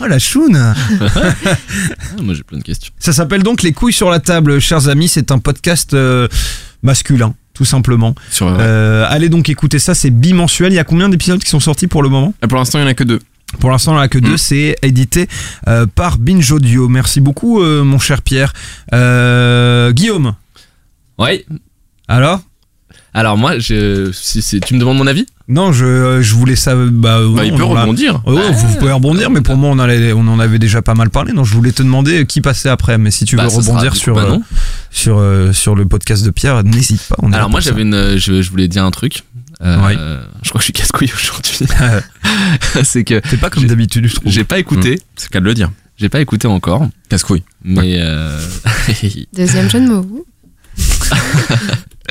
[0.00, 0.74] Oh la choune Ah,
[2.22, 2.92] moi, j'ai plein de questions.
[2.98, 5.08] Ça s'appelle donc Les couilles sur la table, chers amis.
[5.08, 6.28] C'est un podcast euh,
[6.82, 8.14] masculin, tout simplement.
[8.30, 10.72] Sur, euh, Euh, allez donc écouter ça, c'est bimensuel.
[10.72, 12.34] Il y a combien d'épisodes qui sont sortis pour le moment?
[12.48, 13.20] Pour l'instant, il y en a que deux.
[13.58, 14.34] Pour l'instant, il n'y en a que deux.
[14.34, 14.38] Mm.
[14.38, 15.28] C'est édité
[15.68, 16.88] euh, par Binge Audio.
[16.88, 18.52] Merci beaucoup, euh, mon cher Pierre.
[18.94, 20.34] Euh, Guillaume,
[21.18, 21.44] Ouais.
[22.08, 22.40] alors?
[23.12, 25.26] Alors, moi, je, si, si- tu me demandes mon avis?
[25.50, 26.74] Non, je, je voulais ça.
[26.76, 28.22] Bah, Bah, il non, peut rebondir.
[28.26, 31.10] Ouais, vous pouvez rebondir, mais pour moi, on, allait- on en avait déjà pas mal
[31.10, 31.32] parlé.
[31.32, 32.96] Donc, je voulais te demander qui passait après.
[32.98, 34.42] Mais si tu Bah, veux rebondir coup, sur, bah, euh, non.
[34.90, 37.16] sur, euh, sur le podcast de Pierre, n'hésite pas.
[37.18, 37.94] on Alors, moi, j'avais une.
[37.94, 39.24] euh, Je, je voulais dire un truc.
[39.62, 39.94] Euh, Ouais.
[40.42, 41.58] Je crois que je suis casse-couille aujourd'hui.
[42.84, 44.32] C'est que C'est pas comme d'habitude, je trouve.
[44.32, 45.00] j'ai pas écouté.
[45.16, 45.70] C'est le cas de le dire.
[45.98, 47.42] J'ai pas écouté encore, Casse-couille.
[47.62, 48.40] mais euh,
[49.34, 50.24] Deuxième jeu de mots.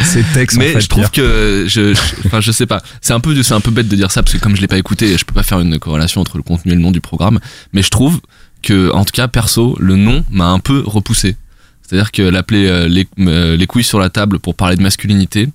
[0.04, 1.92] C'est texte en mais je trouve que je,
[2.26, 4.34] enfin je sais pas, c'est un peu c'est un peu bête de dire ça parce
[4.36, 6.72] que comme je l'ai pas écouté, je peux pas faire une corrélation entre le contenu
[6.72, 7.40] et le nom du programme,
[7.74, 8.20] mais je trouve
[8.64, 11.36] que en tout cas perso, le nom m'a un peu repoussé.
[11.82, 15.50] C'est-à-dire que l'appeler euh, les, euh, les couilles sur la table pour parler de masculinité,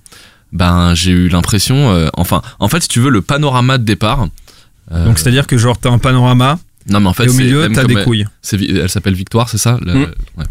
[0.51, 4.27] ben j'ai eu l'impression euh, enfin en fait si tu veux le panorama de départ
[4.91, 7.83] Donc c'est-à-dire que genre t'as un panorama non mais en fait et au milieu t'as
[7.85, 8.25] des couilles.
[8.51, 10.01] elle s'appelle Victoire, c'est ça La, Mm.
[10.37, 10.45] ouais.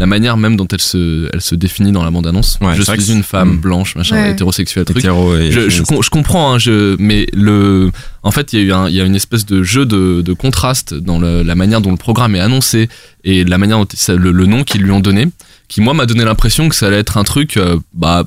[0.00, 2.58] La manière même dont elle se, elle se définit dans la bande-annonce.
[2.62, 3.60] Ouais, je suis une femme Mm.
[3.60, 4.30] blanche, machin, Ouais.
[4.32, 4.96] hétérosexuelle, truc.
[4.98, 5.86] Hétéro et Je, je, féministe.
[5.88, 7.90] com- je comprends, hein, je, mais le,
[8.22, 10.22] en fait, il y a eu un, il y a une espèce de jeu de,
[10.22, 12.88] de contraste dans le- la manière dont le programme est annoncé
[13.24, 15.28] et la manière dont ça- le, le nom qu'ils lui ont donné,
[15.68, 18.24] qui moi m'a donné l'impression que ça allait être un truc, euh, bah,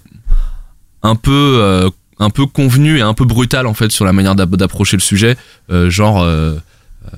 [1.02, 4.36] un peu, euh, un peu convenu et un peu brutal en fait sur la manière
[4.36, 5.38] d'app- d'approcher le sujet,
[5.72, 6.22] Euh, genre.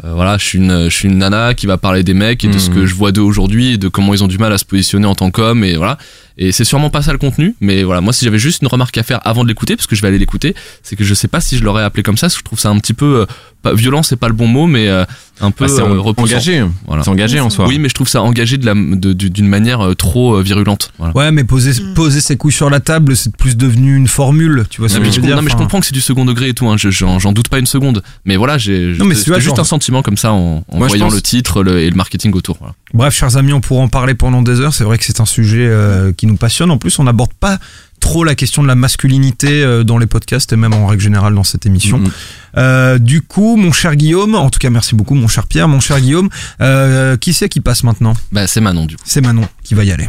[0.04, 2.48] Euh, voilà, je suis une, je suis une nana qui va parler des mecs et
[2.48, 2.76] de ce Mhm.
[2.76, 5.06] que je vois d'eux aujourd'hui et de comment ils ont du mal à se positionner
[5.06, 5.98] en tant qu'hommes et voilà.
[6.38, 8.98] Et c'est sûrement pas ça le contenu, mais voilà, moi si j'avais juste une remarque
[8.98, 11.30] à faire avant de l'écouter, parce que je vais aller l'écouter, c'est que je sais
[11.30, 13.22] pas si je l'aurais appelé comme ça, parce que je trouve ça un petit peu
[13.22, 13.26] euh,
[13.62, 15.06] pas violent, c'est pas le bon mot, mais euh,
[15.40, 16.64] un peu Bah, c'est euh, engagé.
[16.88, 17.04] Voilà.
[17.04, 17.68] C'est engagé en soi.
[17.68, 20.42] Oui, mais je trouve ça engagé de la, de- du- d'une manière euh, trop euh,
[20.44, 20.92] virulente.
[21.00, 21.16] Voilà.
[21.16, 21.94] Ouais, mais poser, Mm.
[21.94, 24.66] poser ses couilles sur la table, c'est plus devenu une formule.
[24.70, 25.86] Tu vois ce Non, que mais je je, veux dire non, mais je comprends que
[25.86, 28.04] c'est du second degré et tout, hein, je- j'en, j'en doute pas une seconde.
[28.26, 30.92] Mais voilà, j'ai, Non, mais juste genre- un sentiment comme ça en, en Moi, je
[30.92, 32.58] voyant pense- le titre le- et le marketing autour.
[32.60, 32.74] Voilà.
[32.94, 34.74] Bref, chers amis, on pourra en parler pendant des heures.
[34.74, 36.72] C'est vrai que c'est un sujet euh, qui nous passionne.
[36.72, 37.60] En plus, on n'aborde pas
[38.00, 41.34] trop la question de la masculinité euh, dans les podcasts et même en règle générale
[41.34, 42.00] dans cette émission.
[42.00, 42.12] Mhm.
[42.58, 45.80] Euh, du coup, mon cher Guillaume, en tout cas merci beaucoup mon cher Pierre, mon
[45.80, 46.30] cher Guillaume,
[46.62, 48.14] euh, qui c'est qui passe maintenant?
[48.32, 49.04] Bah, c'est Manon, du coup.
[49.06, 50.08] C'est Manon qui va y aller.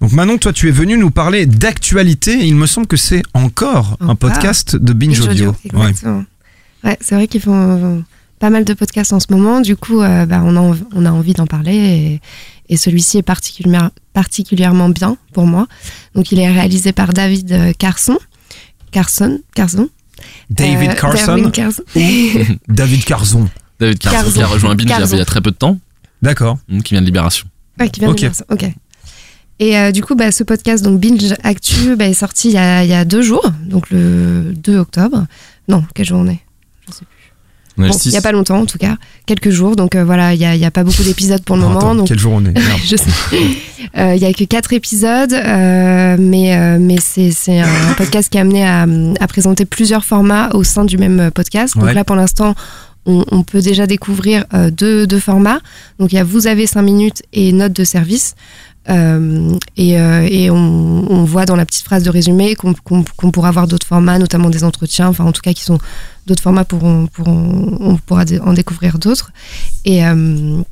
[0.00, 2.46] Donc Manon, toi tu es venu nous parler d'actualité.
[2.46, 5.56] Il me semble que c'est encore un podcast de Binge Binge Audio.
[5.74, 6.96] Ouais.
[7.00, 8.02] C'est vrai qu'ils font
[8.40, 9.60] pas mal de podcasts en ce moment.
[9.60, 11.76] Du coup, euh, bah, on, a, on a envie d'en parler.
[11.76, 12.20] Et,
[12.70, 15.66] et celui-ci est particulièrement, particulièrement bien pour moi.
[16.14, 18.18] Donc, il est réalisé par David euh, Carson.
[18.90, 19.88] Carson, Carson.
[20.50, 21.82] David Euh, Carson, David Carson.
[22.68, 23.48] David Carzon.
[23.78, 24.30] David Carzon.
[24.32, 25.16] qui a rejoint Binge il y a- Carzon.
[25.16, 25.78] il y a très peu de temps,
[26.22, 26.58] D'accord.
[26.84, 27.46] qui vient de Libération.
[27.78, 28.20] Ouais, qui vient de Ok.
[28.20, 28.44] Carson.
[28.50, 28.64] Ok.
[29.60, 32.58] Et euh, du coup, bah, ce podcast, donc Binge Actu, bah, est sorti il y,
[32.58, 35.26] a, il y a deux jours, donc le 2 octobre.
[35.68, 36.40] Non, quelle journée?
[36.88, 37.06] A le Bon,
[37.88, 39.76] il n'y a pas longtemps en tout cas, quelques jours.
[39.76, 41.78] Donc euh, voilà, il n'y a, y a pas beaucoup d'épisodes pour le moment.
[41.78, 42.80] attends, donc Quelle journée Merde.
[42.84, 43.10] je sais.
[43.96, 48.38] Euh, Il y a que quatre épisodes, euh, mais, euh, mais c'est un podcast qui
[48.38, 48.86] est amené à,
[49.20, 51.74] à présenter plusieurs formats au sein du même podcast.
[51.74, 51.94] Donc Ouais.
[51.94, 52.54] là, pour l'instant,
[53.06, 55.60] on, on peut déjà découvrir euh, deux, deux formats.
[55.98, 58.34] Donc il y a Vous avez 5 minutes et Note de service.
[58.88, 62.72] Euh, et euh, et on, on voit dans la petite phrase de résumé qu'on
[63.30, 65.78] pourra avoir d'autres formats, notamment des entretiens, enfin en tout cas qui sont
[66.26, 69.32] d'autres formats pour on, pour on, on pourra en découvrir d'autres.
[69.84, 70.62] Et, euh,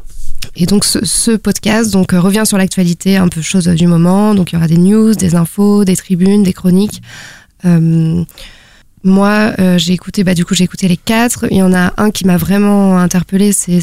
[0.57, 4.35] et donc ce, ce podcast donc revient sur l'actualité un peu chose du moment.
[4.35, 7.03] Donc il y aura des news, des infos, des tribunes, des chroniques.
[9.05, 11.47] Moi, j'ai écouté, bah du coup j'ai écouté les quatre.
[11.51, 13.79] Il y en a un qui m'a vraiment interpellé, c'est?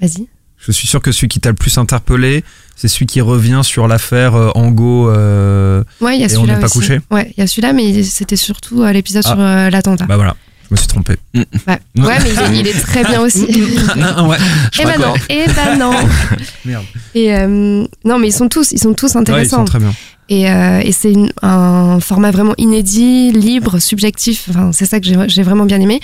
[0.00, 0.26] vas-y.
[0.58, 2.42] Je suis sûr que celui qui t'a le plus interpellé,
[2.76, 5.10] c'est celui qui revient sur l'affaire euh, Ango.
[5.10, 7.46] euh, Ouais, il y a Et on celui-là n'est pas couché Ouais, il y a
[7.48, 9.28] celui-là, mais c'était surtout euh, l'épisode Ah.
[9.30, 10.04] sur euh, l'attentat.
[10.06, 10.36] Bah voilà,
[10.68, 11.16] je me suis trompé.
[11.34, 11.44] ouais.
[11.66, 13.44] ouais, mais il est, il est très bien aussi.
[13.46, 14.36] ouais.
[14.80, 15.92] Eh ben non, eh ben non.
[16.64, 16.84] Merde.
[17.14, 19.56] Et euh, non, mais ils sont tous, ils sont tous Ouais, ils intéressants.
[19.58, 19.92] sont très bien.
[20.28, 24.48] Et, euh, et c'est un format vraiment inédit, libre, subjectif.
[24.50, 26.00] Enfin, c'est ça que j'ai vraiment bien aimé.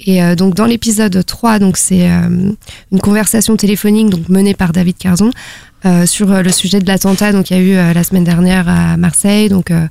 [0.00, 2.52] Et euh, donc dans l'épisode 3, donc c'est euh,
[2.92, 5.30] une conversation téléphonique donc menée par David Carzon
[5.84, 8.24] euh, sur euh, le sujet de l'attentat donc il y a eu euh, la semaine
[8.24, 9.48] dernière à Marseille.
[9.48, 9.86] Donc euh,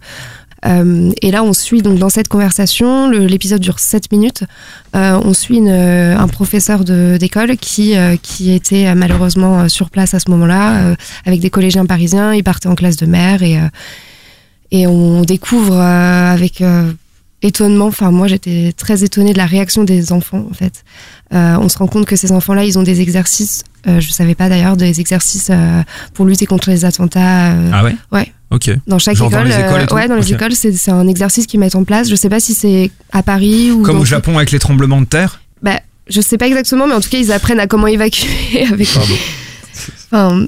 [0.65, 4.43] euh, et là on suit donc dans cette conversation, l'épisode dure 7 minutes.
[4.95, 10.19] Euh, on suit une, un professeur d'école qui euh, qui était malheureusement sur place à
[10.19, 12.33] ce moment-là avec des collégiens parisiens.
[12.33, 13.59] Il partait en classe de mer et
[14.73, 16.63] et on découvre avec
[17.41, 17.87] étonnement.
[17.87, 20.45] Enfin, moi, j'étais très étonnée de la réaction des enfants.
[20.49, 20.83] En fait,
[21.33, 23.63] Euh, on se rend compte que ces enfants-là, ils ont des exercices.
[23.87, 25.81] Euh, je savais pas d'ailleurs des exercices euh,
[26.13, 27.53] pour lutter contre les attentats.
[27.53, 28.31] euh, Ah ouais Ouais.
[28.49, 28.69] Ok.
[28.85, 31.61] Dans chaque Genre dans école, les écoles ouais, dans les écoles, c'est un exercice qu'ils
[31.61, 32.09] mettent en place.
[32.09, 35.05] Je sais pas si c'est à Paris ou Comme au Japon avec les tremblements de
[35.05, 35.39] terre.
[35.63, 38.27] Bah, je sais pas exactement, mais en tout cas, ils apprennent à comment évacuer
[38.69, 38.89] avec.
[38.93, 39.13] Pardon.
[40.11, 40.45] Enfin,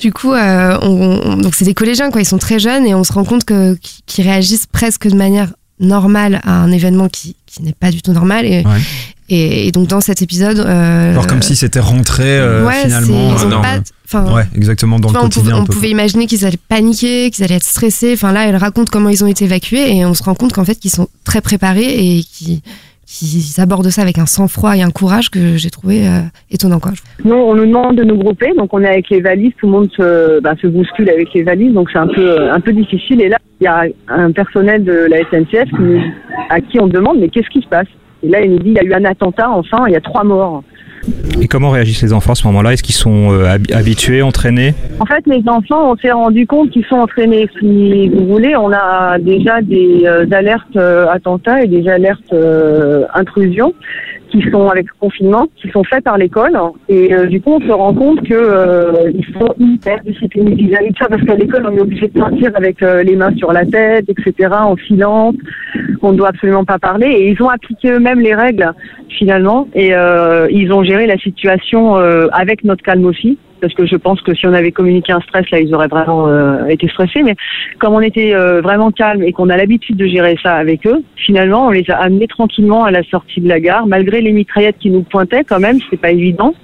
[0.00, 2.20] du coup, euh, on- on- donc c'est des collégiens, quoi.
[2.20, 5.54] Ils sont très jeunes et on se rend compte que qu'ils réagissent presque de manière
[5.80, 8.46] normale à un événement qui, qui n'est pas du tout normal.
[8.46, 8.80] Et, Ouais.
[9.28, 13.36] et, et donc dans cet épisode, euh, Genre comme si c'était rentré euh, ouais, finalement.
[13.36, 14.32] ils euh, ont pas.
[14.32, 17.64] Ouais, exactement dans tu le vois, on pouvait imaginer qu'ils allaient paniquer, qu'ils allaient être
[17.64, 18.12] stressés.
[18.14, 20.64] Enfin là, elle raconte comment ils ont été évacués et on se rend compte qu'en
[20.64, 22.62] fait qu'ils sont très préparés et qui
[23.06, 26.80] qu'ils abordent ça avec un sang-froid et un courage que j'ai trouvé euh, étonnant.
[26.80, 26.92] Quoi.
[27.24, 29.72] Nous, on nous demande de nous grouper, donc on est avec les valises, tout le
[29.72, 33.22] monde se, bah, se bouscule avec les valises, donc c'est un peu, un peu difficile.
[33.22, 36.00] Et là, il y a un personnel de la SNCF qui
[36.50, 37.88] à qui on demande, mais qu'est-ce qui se passe?
[38.22, 40.00] Et là, il nous dit, il y a eu un attentat, enfin, il y a
[40.00, 40.62] trois morts.
[41.40, 42.72] Et comment réagissent les enfants à ce moment-là?
[42.72, 44.74] Est-ce qu'ils sont euh, hab- habitués, entraînés?
[45.00, 47.48] En fait, les enfants, on s'est rendu compte qu'ils sont entraînés.
[47.60, 52.34] Si vous voulez, on a déjà des euh, alertes euh, attentats et des alertes
[53.14, 53.74] intrusions
[54.36, 56.58] qui sont avec le confinement, qui sont faites par l'école.
[56.88, 60.90] Et euh, du coup, on se rend compte que euh, ils sont hyper disciplinés vis-à-vis
[60.90, 63.52] de ça, parce qu'à l'école, on est obligé de sortir avec euh, les mains sur
[63.52, 65.34] la tête, etc., en silence.
[66.02, 67.06] On ne doit absolument pas parler.
[67.06, 68.72] Et ils ont appliqué eux-mêmes les règles
[69.18, 73.96] finalement, et euh, ils ont géré la situation avec notre calme aussi parce que je
[73.96, 77.22] pense que si on avait communiqué un stress, là, ils auraient vraiment euh, été stressés.
[77.22, 77.34] Mais
[77.78, 81.02] comme on était euh, vraiment calme et qu'on a l'habitude de gérer ça avec eux,
[81.16, 84.78] finalement, on les a amenés tranquillement à la sortie de la gare, malgré les mitraillettes
[84.78, 86.54] qui nous pointaient quand même, c'est pas évident.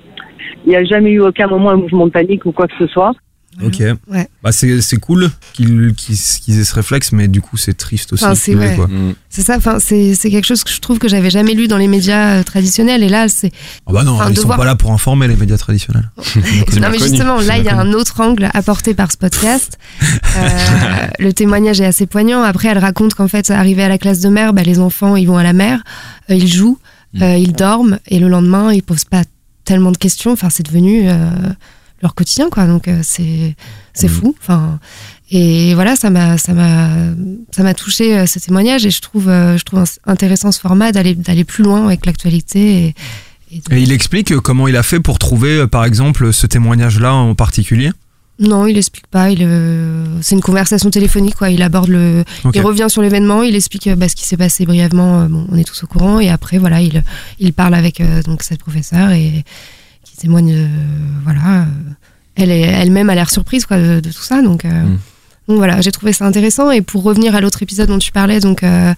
[0.67, 2.87] Il n'y a jamais eu aucun moment un mouvement de panique ou quoi que ce
[2.87, 3.13] soit.
[3.63, 3.83] Ok.
[4.09, 4.29] Ouais.
[4.43, 8.13] Bah c'est c'est cool qu'ils qu'ils qu'ils aient ce réflexe, mais du coup c'est triste
[8.13, 8.25] aussi.
[8.25, 8.77] Enfin, c'est Ouais.
[8.77, 9.15] Mm.
[9.29, 11.77] C'est ça, enfin, c'est c'est quelque chose que je trouve que j'avais jamais lu dans
[11.77, 13.03] les médias euh, traditionnels.
[13.03, 13.51] Et là, c'est.
[13.87, 16.11] Ah bah non, Enfin, ils sont voir- pas là pour informer les médias traditionnels.
[16.81, 19.79] Non, mais justement, là, il y a un autre angle apporté par ce podcast.
[20.35, 20.49] Euh,
[21.19, 22.43] le témoignage est assez poignant.
[22.43, 25.27] Après, elle raconte qu'en fait, arrivé à la classe de mer, bah, les enfants, ils
[25.27, 25.83] vont à la mer,
[26.31, 26.79] euh, ils jouent,
[27.21, 29.25] euh, ils dorment, et le lendemain, ils posent pas
[29.67, 30.33] tellement de questions.
[30.33, 31.29] Enfin, c'est devenu euh,
[32.03, 32.67] leur quotidien, quoi.
[32.67, 33.55] Donc, euh, c'est
[33.95, 34.35] c'est fou.
[34.41, 34.79] Enfin,
[35.31, 36.89] et voilà, ça m'a ça m'a
[37.53, 40.93] ça m'a touché euh, ce témoignage, et je trouve euh, je trouve intéressant ce format
[40.93, 42.61] d'aller d'aller plus loin avec l'actualité.
[42.87, 42.95] Et,
[43.57, 47.15] et de- Et il explique comment il a fait pour trouver, par exemple, ce témoignage-là
[47.15, 47.91] en particulier?
[48.39, 49.31] Non, il explique pas.
[49.31, 51.51] Il, euh, c'est une conversation téléphonique, quoi.
[51.51, 55.21] Il aborde le, il revient sur l'événement, il explique bah, ce qui s'est passé brièvement.
[55.21, 57.05] euh, bon, on est tous au courant, et après, voilà, il,
[57.39, 59.45] il parle avec euh, donc cette professeure et
[60.23, 60.67] témoigne, euh,
[61.25, 61.63] voilà.
[61.63, 61.65] euh,
[62.37, 64.41] elle est, elle-même a l'air surprise, quoi, de, de tout ça.
[64.43, 64.99] Donc, euh, Mm.
[65.49, 66.71] donc voilà, j'ai trouvé ça intéressant.
[66.71, 68.63] Et pour revenir à l'autre épisode dont tu parlais, donc.
[68.63, 68.95] euh,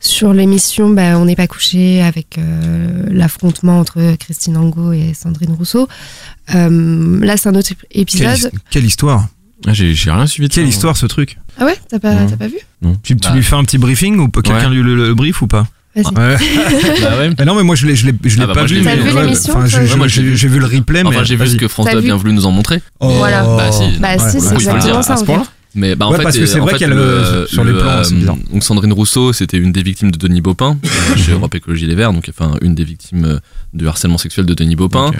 [0.00, 5.52] sur l'émission, bah, on n'est pas couché avec euh, l'affrontement entre Christine Angot et Sandrine
[5.54, 5.88] Rousseau.
[6.54, 8.50] Euh, là, c'est un autre épisode.
[8.68, 9.28] quelle histoire
[9.66, 11.78] Ah, J'ai j'ai rien suivi de Quelle ça, histoire ce truc Ah ouais?
[11.88, 12.26] T'as pas, Non.
[12.28, 12.58] t'as pas vu?
[13.02, 13.34] Tu, tu Bah.
[13.34, 14.74] lui fais un petit briefing ou quelqu'un Ouais.
[14.74, 15.66] lui le, le brief ou pas?
[15.96, 16.06] Vas-y.
[16.06, 16.36] Ouais.
[17.02, 17.30] Bah ouais.
[17.38, 18.74] Mais non, mais moi je l'ai, je l'ai, je l'ai Ah bah pas moi, je
[18.74, 18.80] vu.
[18.80, 19.02] l'ai mais vu.
[19.04, 20.36] T'as vu ouais, l'émission, enfin, toi j'ai, Ouais, moi, j'ai- j'ai vu.
[20.36, 22.06] j'ai vu le replay, mais Enfin, j'ai vu ce que France T'as 2 a vu
[22.06, 22.80] bien voulu nous en montrer.
[23.00, 23.10] Oh.
[23.10, 23.42] Voilà.
[23.44, 23.98] Bah si.
[24.00, 24.30] Bah Ouais, si, ouais.
[24.30, 25.12] c'est Oui, faut le exactement dire, ça.
[25.12, 25.44] à ce en point-là.
[25.44, 25.50] fait.
[25.76, 27.64] Mais bah, en Ouais, fait, parce que et- c'est en vrai fait, qu'elle, euh, sur
[27.64, 28.36] les le, plans, c'est euh, bizarre.
[28.52, 31.96] Donc Sandrine Rousseau, c'était une des victimes de Denis Baupin euh, chez Europe Écologie Les
[31.96, 33.38] Verts, donc enfin une des victimes euh,
[33.72, 35.06] de harcèlement sexuel de Denis Baupin.
[35.08, 35.14] Ok.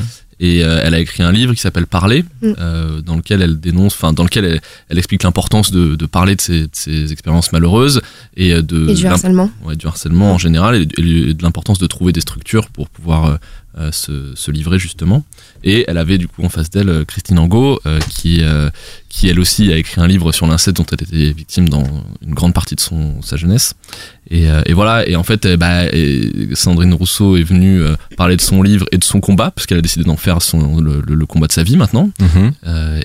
[0.47, 2.53] Et euh, elle a écrit un livre qui s'appelle Parler, Mm.
[2.59, 6.35] euh, dans lequel elle dénonce, enfin dans lequel elle, elle explique l'importance de, de parler
[6.37, 8.03] de ses, de ses expériences malheureuses
[8.37, 9.51] et euh, de Et du harcèlement.
[9.65, 13.39] ouais, du harcèlement en général et, et de l'importance de trouver des structures pour pouvoir
[13.79, 15.25] euh, se, se livrer justement.
[15.67, 18.69] Et elle avait du coup en face d'elle euh, Christine Angot euh, qui, euh,
[19.09, 21.85] qui elle aussi a écrit un livre sur l'inceste dont elle était victime dans
[22.25, 23.75] une grande partie de son, sa jeunesse.
[24.31, 27.83] Et, et voilà, et en fait, bah, et Sandrine Rousseau est venue
[28.17, 30.81] parler de son livre et de son combat, parce qu'elle a décidé d'en faire son,
[30.81, 32.11] le, le- le combat de sa vie maintenant.
[32.21, 32.53] Mhm.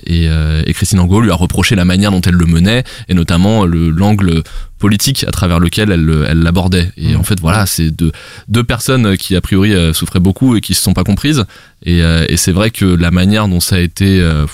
[0.06, 3.66] Et, et Christine Angot lui a reproché la manière dont elle le menait, et notamment
[3.66, 4.42] le- l'angle
[4.80, 6.90] politique à travers lequel elle le- elle l'abordait.
[6.96, 8.10] Et en fait, voilà, c'est deux,
[8.48, 11.44] deux personnes qui a priori euh, souffraient beaucoup et qui se sont pas comprises.
[11.84, 14.46] Et, euh, et c'est vrai que la manière dont ça a été euh,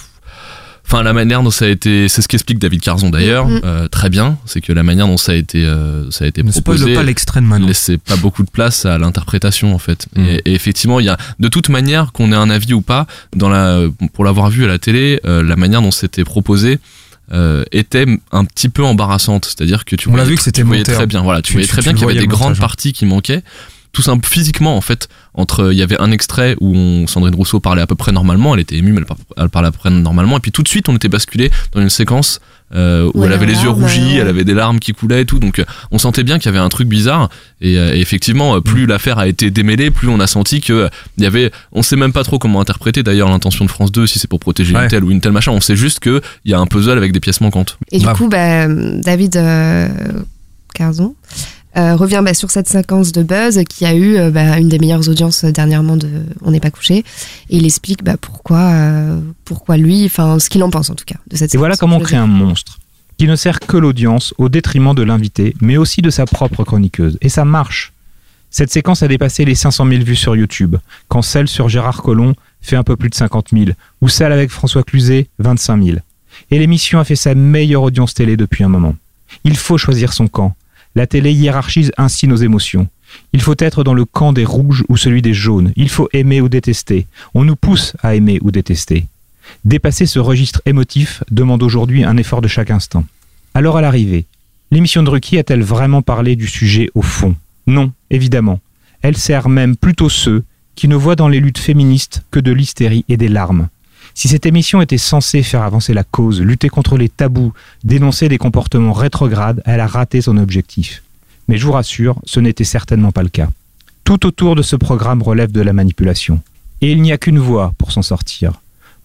[0.88, 4.08] Enfin, la manière dont ça a été, c'est ce qu'explique David Carzon d'ailleurs, euh, très
[4.08, 6.94] bien, c'est que la manière dont ça a été, euh, ça a été Ne proposé
[6.94, 7.66] pas l'extrait de Manon.
[7.66, 10.06] laissait pas beaucoup de place à l'interprétation en fait.
[10.14, 10.24] Mm.
[10.24, 13.08] Et, et effectivement, il y a de toute manière qu'on ait un avis ou pas
[13.34, 13.80] dans la,
[14.12, 16.78] pour l'avoir vu à la télé, euh, la manière dont c'était proposé.
[17.32, 20.82] Euh, était un petit peu embarrassante, c'est-à-dire que tu On voyais, vu que c'était monté,
[20.84, 21.06] très hein.
[21.06, 22.60] bien, voilà, tu, Tu- voyais tu- très tu bien qu'il y avait des grandes hein.
[22.60, 23.42] parties qui manquaient,
[23.92, 25.08] tout simple physiquement en fait.
[25.34, 28.54] Entre, il y avait un extrait où on- Sandrine Rousseau parlait à peu près normalement,
[28.54, 29.02] elle était émue, mais
[29.36, 31.80] elle parlait à peu près normalement, et puis tout de suite on était basculé dans
[31.80, 32.40] une séquence
[32.74, 34.14] euh, où Ouais, elle avait les yeux larmes, rougis, ouais.
[34.16, 36.48] elle avait des larmes qui coulaient et tout, donc euh, on sentait bien qu'il y
[36.48, 37.28] avait un truc bizarre.
[37.60, 41.24] Et, euh, effectivement, plus l'affaire a été démêlée, plus on a senti que euh, il
[41.24, 44.18] y avait, on sait même pas trop comment interpréter d'ailleurs l'intention de France 2, si
[44.18, 44.82] c'est pour protéger Ouais.
[44.84, 45.52] une telle ou une telle machin.
[45.52, 47.78] On sait juste que il y a un puzzle avec des pièces manquantes.
[47.92, 49.88] Et du coup, bah, David euh,
[50.74, 51.14] Carzon
[51.76, 54.78] euh, revient bah, sur cette séquence de buzz qui a eu euh, bah, une des
[54.78, 56.08] meilleures audiences euh, dernièrement de
[56.42, 56.98] On n'est pas couché.
[57.50, 61.04] Et il explique bah, pourquoi, euh, pourquoi lui, enfin ce qu'il en pense en tout
[61.04, 62.78] cas de cette Et voilà comment on crée un monstre
[63.18, 67.16] qui ne sert que l'audience au détriment de l'invité, mais aussi de sa propre chroniqueuse.
[67.22, 67.92] Et ça marche.
[68.50, 70.76] Cette séquence a dépassé les 500 000 vues sur YouTube,
[71.08, 73.64] quand celle sur Gérard Collomb fait un peu plus de 50 000,
[74.02, 75.98] ou celle avec François Cluzet, 25 000.
[76.50, 78.94] Et l'émission a fait sa meilleure audience télé depuis un moment.
[79.44, 80.54] Il faut choisir son camp.
[80.96, 82.88] La télé hiérarchise ainsi nos émotions.
[83.34, 85.72] Il faut être dans le camp des rouges ou celui des jaunes.
[85.76, 87.06] Il faut aimer ou détester.
[87.34, 89.04] On nous pousse à aimer ou détester.
[89.66, 93.04] Dépasser ce registre émotif demande aujourd'hui un effort de chaque instant.
[93.52, 94.24] Alors à l'arrivée,
[94.70, 97.36] l'émission de Ruki a-t-elle vraiment parlé du sujet au fond?
[97.66, 98.60] Non, évidemment.
[99.02, 100.44] Elle sert même plutôt ceux
[100.76, 103.68] qui ne voient dans les luttes féministes que de l'hystérie et des larmes.
[104.18, 107.52] Si cette émission était censée faire avancer la cause, lutter contre les tabous,
[107.84, 111.02] dénoncer des comportements rétrogrades, elle a raté son objectif.
[111.48, 113.50] Mais je vous rassure, ce n'était certainement pas le cas.
[114.04, 116.40] Tout autour de ce programme relève de la manipulation.
[116.80, 118.52] Et il n'y a qu'une voie pour s'en sortir.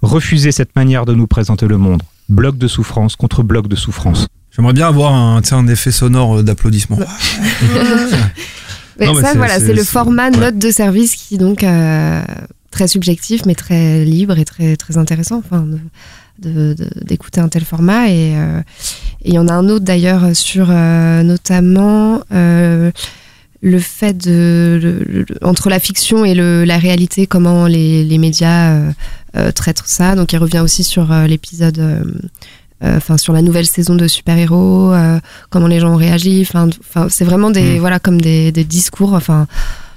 [0.01, 2.03] Refuser cette manière de nous présenter le monde.
[2.29, 4.27] Bloc de souffrance contre bloc de souffrance.
[4.55, 6.97] J'aimerais bien avoir un, un effet sonore euh, d'applaudissement.
[8.99, 10.37] Mais Non, mais ça, c'est- voilà, c'est- le format ouais.
[10.37, 12.21] note de service qui donc euh,
[12.71, 15.37] très subjectif, mais très libre et très très intéressant.
[15.45, 15.65] Enfin,
[16.39, 18.59] d'écouter un tel format et euh,
[19.23, 22.91] et il y en a un autre d'ailleurs sur euh, notamment euh,
[23.61, 28.17] le fait de le- le- entre la fiction et le, la réalité comment les, les
[28.17, 28.91] médias euh,
[29.37, 31.79] euh, traitent ça donc il revient aussi sur euh, l'épisode
[32.83, 34.91] enfin sur la nouvelle saison de super héros
[35.51, 37.79] comment les gens ont réagi enfin enfin, c'est vraiment des Mm.
[37.79, 39.45] voilà comme des, des discours enfin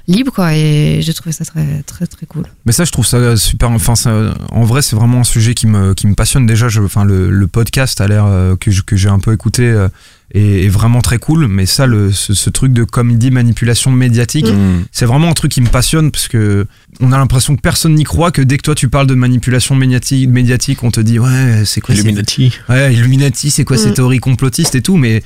[0.06, 3.36] libres quoi et j'ai trouvé ça très très très cool Mais ça, je trouve ça
[3.36, 3.70] super.
[3.70, 6.44] Enfin, ça- en vrai, c'est vraiment un sujet qui me, qui me passionne.
[6.46, 9.32] Déjà, je, enfin, le, le podcast a l'air euh, que, je- que j'ai un peu
[9.32, 9.88] écouté euh,
[10.34, 11.46] est, est vraiment très cool.
[11.48, 14.84] Mais ça, le, ce, ce truc de, comme il dit, manipulation médiatique, Mm.
[14.92, 16.66] c'est vraiment un truc qui me passionne parce que
[17.00, 18.30] on a l'impression que personne n'y croit.
[18.30, 21.80] Que dès que toi tu parles de manipulation médiatique, médiatique on te dit ouais, c'est
[21.80, 22.52] quoi ces- Illuminati.
[22.68, 23.94] Ouais, Illuminati, c'est quoi ces Mm.
[23.94, 25.22] théories complotistes et tout, mais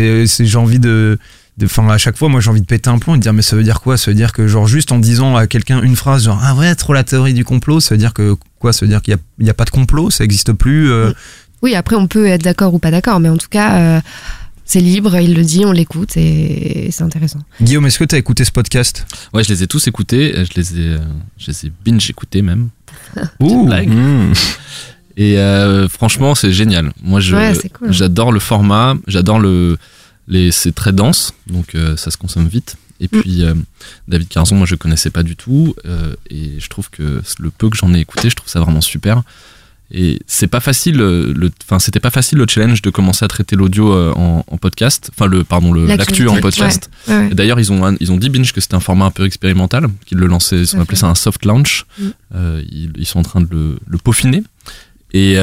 [0.00, 1.18] j'ai envie de.
[1.64, 3.40] Enfin, à chaque fois, moi, j'ai envie de péter un plomb et de dire, mais
[3.42, 3.96] ça veut dire quoi?
[3.96, 6.74] Ça veut dire que, genre, juste en disant à quelqu'un une phrase, genre, ah ouais,
[6.74, 8.74] trop la théorie du complot, ça veut dire que, quoi?
[8.74, 11.12] Ça veut dire qu'il y a, pas de complot, ça existe plus euh,
[11.62, 14.00] oui après on peut être d'accord ou pas d'accord mais en tout cas euh,
[14.66, 18.18] c'est libre il le dit on l'écoute et, et c'est intéressant Guillaume, est-ce que t'as
[18.18, 19.06] écouté ce podcast?
[19.32, 20.34] Ouais, je les ai tous écoutés.
[20.36, 20.98] Je les ai, euh,
[21.38, 22.68] je les ai binge écoutés même.
[23.40, 23.64] Ouh.
[23.66, 23.88] blague.
[23.88, 24.32] Mm.
[25.16, 26.92] Et euh, franchement, c'est génial.
[27.02, 27.90] Moi, Ouais, cool.
[27.92, 28.94] j'adore le format.
[29.06, 29.78] J'adore le,
[30.50, 32.76] c'est très dense, donc euh, ça se consomme vite.
[33.00, 33.20] Et Mm.
[33.20, 33.54] puis euh,
[34.08, 37.68] David Carzon, moi je connaissais pas du tout, euh, et je trouve que le peu
[37.68, 39.22] que j'en ai écouté, je trouve ça vraiment super.
[39.92, 43.54] Et c'est pas facile, le, enfin c'était pas facile le challenge de commencer à traiter
[43.54, 46.90] l'audio en, en podcast, enfin le pardon l'actu en podcast.
[47.06, 47.28] Ouais, ouais.
[47.30, 49.24] Et D'ailleurs, ils ont, un- ils ont dit Binge que c'était un format un peu
[49.26, 51.84] expérimental, qu'ils le lançaient, ils ont appelé ça un soft launch.
[52.00, 52.04] Mm.
[52.34, 54.42] Euh, ils, ils sont en train de le, le peaufiner.
[55.12, 55.34] Et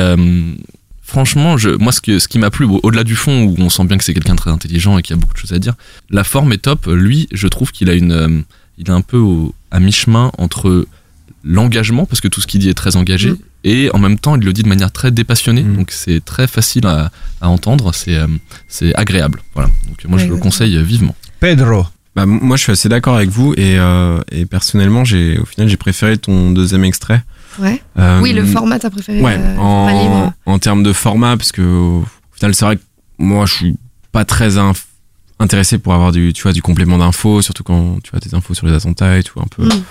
[1.13, 3.69] franchement, je, moi, ce, que, ce qui m'a plu, au- au-delà du fond, où on
[3.69, 5.59] sent bien que c'est quelqu'un de très intelligent et qui a beaucoup de choses à
[5.59, 5.75] dire,
[6.09, 6.87] la forme est top.
[6.87, 8.41] Lui, je trouve qu'il a une, euh,
[8.79, 10.87] il est un peu au- à mi-chemin entre
[11.43, 13.37] l'engagement, parce que tout ce qu'il dit est très engagé, Mm.
[13.65, 15.75] et en même temps, il le dit de manière très dépassionnée, Mm.
[15.75, 18.27] donc c'est très facile à, à entendre, c'est euh,
[18.67, 19.41] c'est agréable.
[19.53, 19.69] Voilà.
[19.87, 21.15] Donc moi, Ouais, je le conseille vivement.
[21.39, 21.85] Pedro.
[22.15, 25.67] Bah, moi, je suis assez d'accord avec vous et, euh, et personnellement, j'ai au final,
[25.67, 27.23] j'ai préféré ton deuxième extrait.
[27.59, 27.81] Ouais.
[27.99, 31.61] Euh, oui le format t'as préféré Ouais, euh, en, en termes de format, parce que
[31.61, 32.81] au final, c'est vrai que
[33.19, 33.75] moi, je suis
[34.11, 34.85] pas très inf-
[35.39, 38.53] intéressé pour avoir du, tu vois, du complément d'infos, surtout quand tu as des infos
[38.53, 39.83] sur les attentats et tout, un peu, Mm.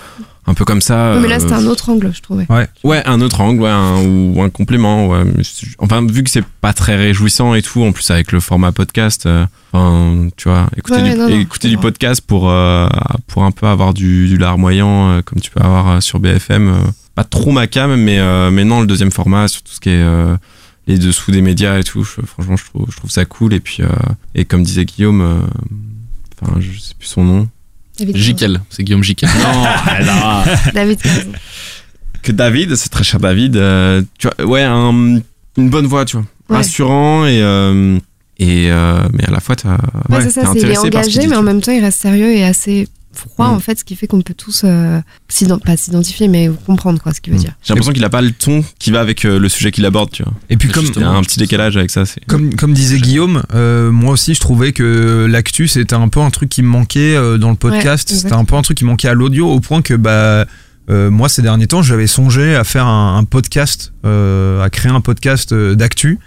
[0.47, 1.13] un peu comme ça.
[1.15, 2.45] Non, mais là euh, c'était un autre angle je trouvais
[2.83, 5.07] Ouais, un autre angle, ouais, un, ou un complément.
[5.07, 5.23] Ouais.
[5.79, 9.25] Enfin, vu que c'est pas très réjouissant et tout, en plus avec le format podcast,
[9.25, 12.87] euh, enfin, tu vois, écouter, Ouais, du, non, écouter du podcast pour, euh,
[13.27, 16.73] pour un peu avoir du, du larmoyant, euh, comme tu peux avoir euh, sur BFM.
[17.15, 19.89] Pas trop ma cam, mais, euh, mais non, le deuxième format, sur tout ce qui
[19.89, 20.35] est euh,
[20.87, 23.53] les dessous des médias et tout, je- franchement, je trouve, je trouve ça cool.
[23.53, 23.87] Et puis, euh,
[24.35, 25.39] et comme disait Guillaume, euh,
[26.41, 27.47] enfin, je sais plus son nom.
[27.99, 29.29] David Jiquel, c'est Guillaume Jiquel.
[29.29, 30.99] Non, alors, David
[32.23, 35.19] que David, c'est très cher David, euh, tu vois, ouais, un-
[35.57, 36.57] une bonne voix, tu vois, Ouais.
[36.57, 37.97] rassurant et euh,
[38.39, 39.73] et euh, mais à la fois t'as
[40.09, 42.31] Ouais, ouais, c'est ça, c'est, il est engagé, mais en même temps, il reste sérieux
[42.33, 43.53] et assez froid, Mm.
[43.55, 44.99] en fait, ce qui fait qu'on peut tous, euh,
[45.29, 47.43] s'ident- pas s'identifier, mais comprendre quoi, ce qu'il veut Mm.
[47.43, 47.53] dire.
[47.63, 50.11] J'ai l'impression qu'il a pas le ton qui va avec euh, le sujet qu'il aborde,
[50.11, 50.33] tu vois.
[50.49, 52.05] Et puis, comme, Il y a un petit décalage avec ça.
[52.05, 56.19] C'est Comme, comme disait Guillaume, euh, moi aussi je trouvais que l'actu c'était un peu
[56.19, 58.77] un truc qui me manquait euh, dans le podcast, Ouais, c'était un peu un truc
[58.77, 60.45] qui manquait à l'audio au point que bah
[60.89, 64.91] euh, moi ces derniers temps j'avais songé à faire un, un podcast, euh, à créer
[64.91, 66.19] un podcast euh, d'actu.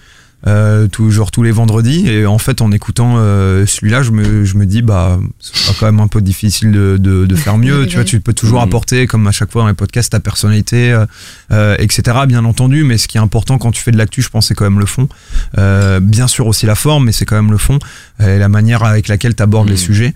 [0.47, 4.57] Euh, genre tous les vendredis et en fait en écoutant euh, celui-là je me, je
[4.57, 7.87] me dis bah c'est pas quand même un peu difficile de, de, de faire mieux
[7.89, 8.69] tu vois tu peux toujours Mhm.
[8.69, 11.05] apporter comme à chaque fois dans les podcasts ta personnalité euh,
[11.51, 14.29] euh, etc bien entendu mais ce qui est important quand tu fais de l'actu je
[14.29, 15.09] pense c'est quand même le fond
[15.59, 17.81] euh, bien sûr aussi la forme, mais c'est quand même le fond
[18.21, 20.15] et la manière avec laquelle tu abordes les sujets.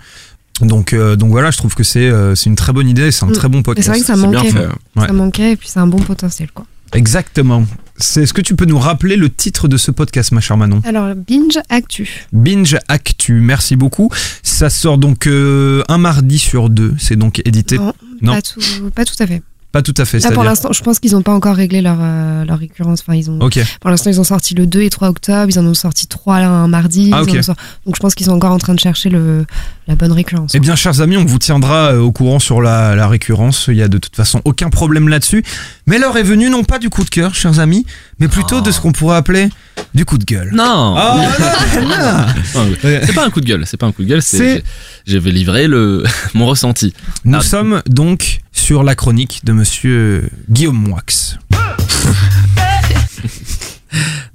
[0.60, 3.24] Donc, euh, donc voilà, je trouve que c'est euh, c'est une très bonne idée, c'est
[3.24, 3.32] un Mm.
[3.32, 3.86] très bon podcast.
[3.86, 4.50] c'est vrai que ça manquait.
[4.50, 4.66] fait.
[4.96, 5.06] Ouais.
[5.06, 6.66] Ça manquait, et puis c'est un bon potentiel, quoi.
[6.92, 7.64] Exactement.
[8.02, 10.80] C'est ce que tu peux nous rappeler le titre de ce podcast, ma chère Manon
[10.84, 12.26] Alors, Binge Actu.
[12.32, 14.10] Binge Actu, merci beaucoup.
[14.42, 16.94] Ça sort donc euh, un mardi sur deux.
[16.98, 17.78] C'est donc édité.
[17.78, 17.92] Non,
[18.22, 18.32] Non.
[18.34, 18.60] Pas, tout,
[18.94, 19.42] pas tout à fait.
[19.72, 20.18] Pas tout à fait.
[20.18, 23.02] Là, pour l'instant, je pense qu'ils n'ont pas encore réglé leur, euh, leur récurrence.
[23.02, 23.60] Enfin, ils ont, Ok.
[23.80, 26.40] Pour l'instant, ils ont sorti le 2 et 3 octobre, ils en ont sorti 3
[26.40, 27.10] là, un mardi.
[27.14, 29.46] Ah, Donc je pense qu'ils sont encore en train de chercher le,
[29.90, 30.52] la bonne récurrence.
[30.54, 33.64] Eh bien, chers amis, on vous tiendra euh, au courant sur la, la récurrence.
[33.68, 35.42] Il y a de toute façon aucun problème là-dessus.
[35.86, 37.84] Mais l'heure est venue, non pas du coup de cœur, chers amis,
[38.20, 38.60] mais plutôt Oh.
[38.60, 39.48] de ce qu'on pourrait appeler
[39.94, 40.52] du coup de gueule.
[40.54, 41.16] Non, Ah,
[41.74, 42.66] non, non.
[42.70, 44.62] Non, c'est pas un coup de gueule, c'est pas un coup de gueule, C'est-
[45.08, 46.94] je vais livrer le mon ressenti.
[47.24, 47.42] Nous Ah.
[47.42, 51.02] sommes donc sur la chronique de monsieur Guillaume Moix.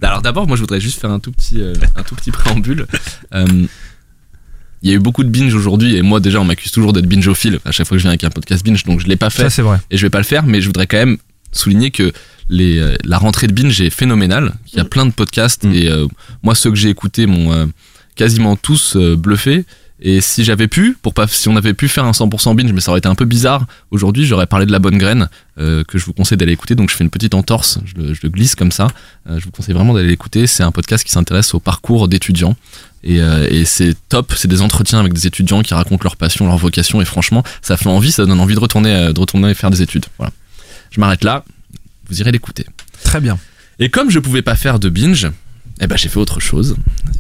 [0.02, 2.86] Alors d'abord, moi je voudrais juste faire un tout petit euh, un tout petit préambule.
[3.34, 3.46] Euh,
[4.84, 7.08] il y a eu beaucoup de binge aujourd'hui et moi déjà on m'accuse toujours d'être
[7.08, 9.30] bingeophile à chaque fois que je viens avec un podcast binge donc je l'ai pas
[9.30, 9.78] fait Ça, c'est vrai.
[9.90, 11.18] et je vais pas le faire mais je voudrais quand même
[11.52, 12.12] souligner que
[12.50, 14.54] les, euh, la rentrée de binge est phénoménale.
[14.72, 14.90] Il y a Mm.
[14.90, 15.72] plein de podcasts Mm.
[15.74, 16.06] et euh,
[16.44, 17.66] moi ceux que j'ai écoutés m'ont euh,
[18.16, 19.66] quasiment tous euh, bluffé.
[20.02, 22.82] Et si j'avais pu, pour pas, si on avait pu faire un 100% binge, mais
[22.82, 23.66] ça aurait été un peu bizarre.
[23.92, 26.76] Aujourd'hui, j'aurais parlé de la bonne graine euh, que je vous conseille d'aller écouter.
[26.76, 28.88] Donc je fais une petite entorse, je le, je le glisse comme ça.
[29.30, 30.48] Euh, je vous conseille vraiment d'aller l'écouter.
[30.48, 32.58] C'est un podcast qui s'intéresse au parcours d'étudiants.
[33.06, 36.48] Et, euh, et c'est top, c'est des entretiens avec des étudiants qui racontent leur passion,
[36.48, 37.02] leur vocation.
[37.02, 39.82] Et franchement, ça fait envie, ça donne envie de retourner, euh, de retourner faire des
[39.82, 40.06] études.
[40.18, 40.34] Voilà.
[40.92, 41.44] Je m'arrête là.
[42.10, 42.66] Vous irez l'écouter.
[43.04, 43.38] Très bien.
[43.80, 45.30] Et comme je pouvais pas faire de binge,
[45.82, 46.76] eh ben j'ai fait autre chose.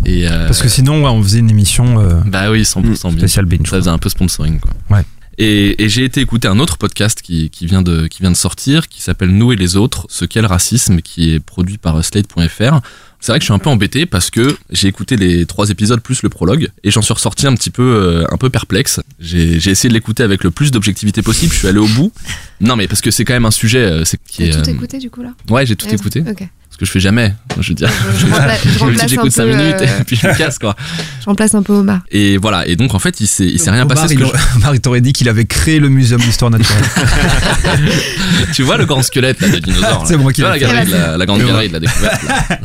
[0.05, 3.17] Et euh, Parce que sinon, ouais, on faisait une émission euh, bah oui, 100% binge.
[3.17, 3.69] spéciale binge.
[3.69, 4.71] Ça faisait un peu sponsoring quoi.
[4.89, 5.03] Ouais.
[5.37, 8.37] Et, et j'ai été écouter un autre podcast qui, qui vient de qui vient de
[8.37, 12.01] sortir, qui s'appelle Nous et les autres, ce qu'est le racisme, qui est produit par
[12.03, 12.79] Slate.fr.
[13.25, 15.99] C'est vrai que je suis un peu embêté parce que j'ai écouté les trois épisodes
[15.99, 18.99] plus le prologue et j'en suis ressorti un petit peu euh, un peu perplexe.
[19.19, 21.51] J'ai j'ai essayé de l'écouter avec le plus d'objectivité possible.
[21.51, 22.11] Je suis allé au bout.
[22.61, 24.69] Non mais parce que c'est quand même un sujet euh, c'est qui T'as est tout
[24.69, 25.33] euh, écouté du coup là?
[25.49, 26.47] Ouais j'ai tout Ouais, écouté Ok.
[26.75, 27.33] Ce que je fais jamais.
[27.61, 30.37] Je veux dire, Je, je je j'écoute 5 peu, minutes euh, et puis je me
[30.37, 30.75] casse quoi.
[31.21, 32.01] je remplace un peu Omar.
[32.11, 34.15] Et voilà, et donc en fait, il s'est, il s'est rien Omar, passé.
[34.15, 36.83] il parce que aurait- Omar, il t'aurait dit qu'il avait créé le muséum d'histoire naturelle.
[37.77, 39.89] je- tu vois le grand squelette là, de dinosaure.
[39.89, 40.01] là.
[40.05, 40.91] C'est moi qui Tu vois la, l'ai fait.
[40.91, 42.23] galerie la, la grande galerie de la découverte.
[42.23, 42.59] là.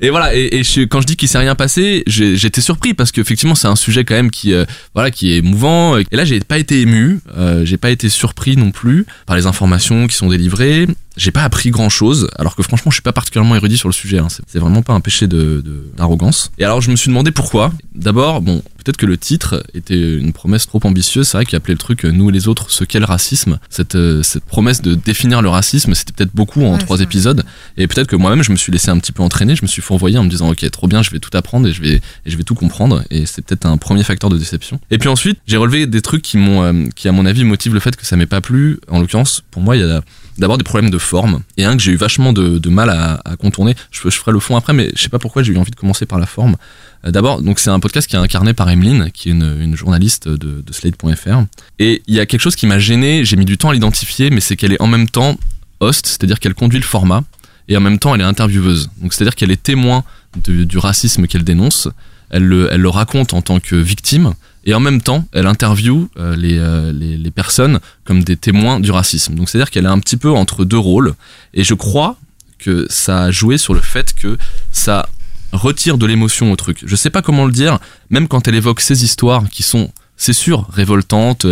[0.00, 2.94] et voilà, et, et je- quand je dis qu'il s'est rien passé, j'ai- j'étais surpris
[2.94, 4.64] parce qu'effectivement c'est un sujet quand même qui, euh,
[4.94, 5.98] voilà, qui est émouvant.
[5.98, 9.46] Et là, j'ai pas été ému, euh, j'ai pas été surpris non plus par les
[9.46, 10.86] informations qui sont délivrées.
[11.22, 13.92] J'ai pas appris grand chose, alors que franchement, je suis pas particulièrement érudit sur le
[13.92, 14.18] sujet.
[14.20, 14.28] hein.
[14.46, 16.50] C'est vraiment pas un péché de- de- d'arrogance.
[16.56, 17.74] Et alors, je me suis demandé pourquoi.
[17.94, 21.28] D'abord, bon, peut-être que le titre était une promesse trop ambitieuse.
[21.28, 23.58] C'est vrai qu'il appelait le truc euh, Nous et les autres, ce qu'est le racisme.
[23.68, 27.44] Cette, euh, cette promesse de définir le racisme, c'était peut-être beaucoup en Ouais, trois épisodes.
[27.76, 29.56] Et peut-être que moi-même, je me suis laissé un petit peu entraîner.
[29.56, 31.72] Je me suis fourvoyé en me disant, ok, trop bien, je vais tout apprendre et
[31.72, 33.02] je vais, et je vais tout comprendre.
[33.10, 34.80] Et c'est peut-être un premier facteur de déception.
[34.90, 37.74] Et puis ensuite, j'ai relevé des trucs qui m'ont, euh, qui à mon avis motivent
[37.74, 38.78] le fait que ça m'ait pas plu.
[38.88, 40.02] En l'occurrence, pour moi, il y a
[40.38, 43.20] d'abord des problèmes de forme et un que j'ai eu vachement de, de mal à,
[43.24, 43.74] à contourner.
[43.90, 45.76] Je, je ferai le fond après, mais je sais pas pourquoi j'ai eu envie de
[45.76, 46.56] commencer par la forme.
[47.04, 50.28] Euh, D'abord, donc c'est un podcast qui est incarné par Emeline, qui est une, journaliste
[50.28, 51.44] de, Slate.fr.
[51.78, 54.30] Et il y a quelque chose qui m'a gêné, j'ai mis du temps à l'identifier,
[54.30, 55.38] mais c'est qu'elle est en même temps
[55.80, 57.22] host, c'est-à-dire qu'elle conduit le format,
[57.68, 58.90] et en même temps elle est intervieweuse.
[59.00, 60.04] Donc c'est-à-dire qu'elle est témoin
[60.44, 61.88] du racisme qu'elle dénonce,
[62.30, 64.34] elle le, raconte en tant que victime,
[64.64, 68.78] et en même temps elle interviewe euh, les, euh, les, les personnes comme des témoins
[68.78, 69.34] du racisme.
[69.34, 71.14] Donc c'est-à-dire qu'elle est un petit peu entre deux rôles,
[71.54, 72.16] et je crois
[72.58, 74.36] que ça a joué sur le fait que
[74.70, 75.08] ça
[75.52, 76.78] retire de l'émotion au truc.
[76.84, 77.78] Je sais pas comment le dire,
[78.10, 79.90] même quand elle évoque ces histoires qui sont
[80.20, 81.46] c'est sûr, révoltantes,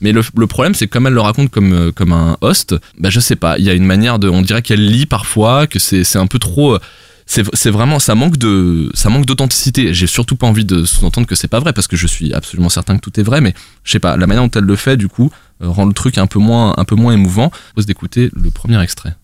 [0.00, 3.10] mais le, problème c'est que comme elle le raconte comme, euh, comme un host, bah
[3.10, 5.78] je sais pas, il y a une manière de, on dirait qu'elle lit parfois, que
[5.78, 6.78] c'est un peu trop, euh,
[7.26, 9.94] c'est vraiment, ça manque de, ça manque d'authenticité.
[9.94, 12.68] J'ai surtout pas envie de sous-entendre que c'est pas vrai parce que je suis absolument
[12.68, 14.96] certain que tout est vrai, mais je sais pas, la manière dont elle le fait
[14.96, 15.30] du coup
[15.62, 17.50] euh, rend le truc un peu moins, un peu moins émouvant.
[17.76, 19.14] D'écouter le premier extrait.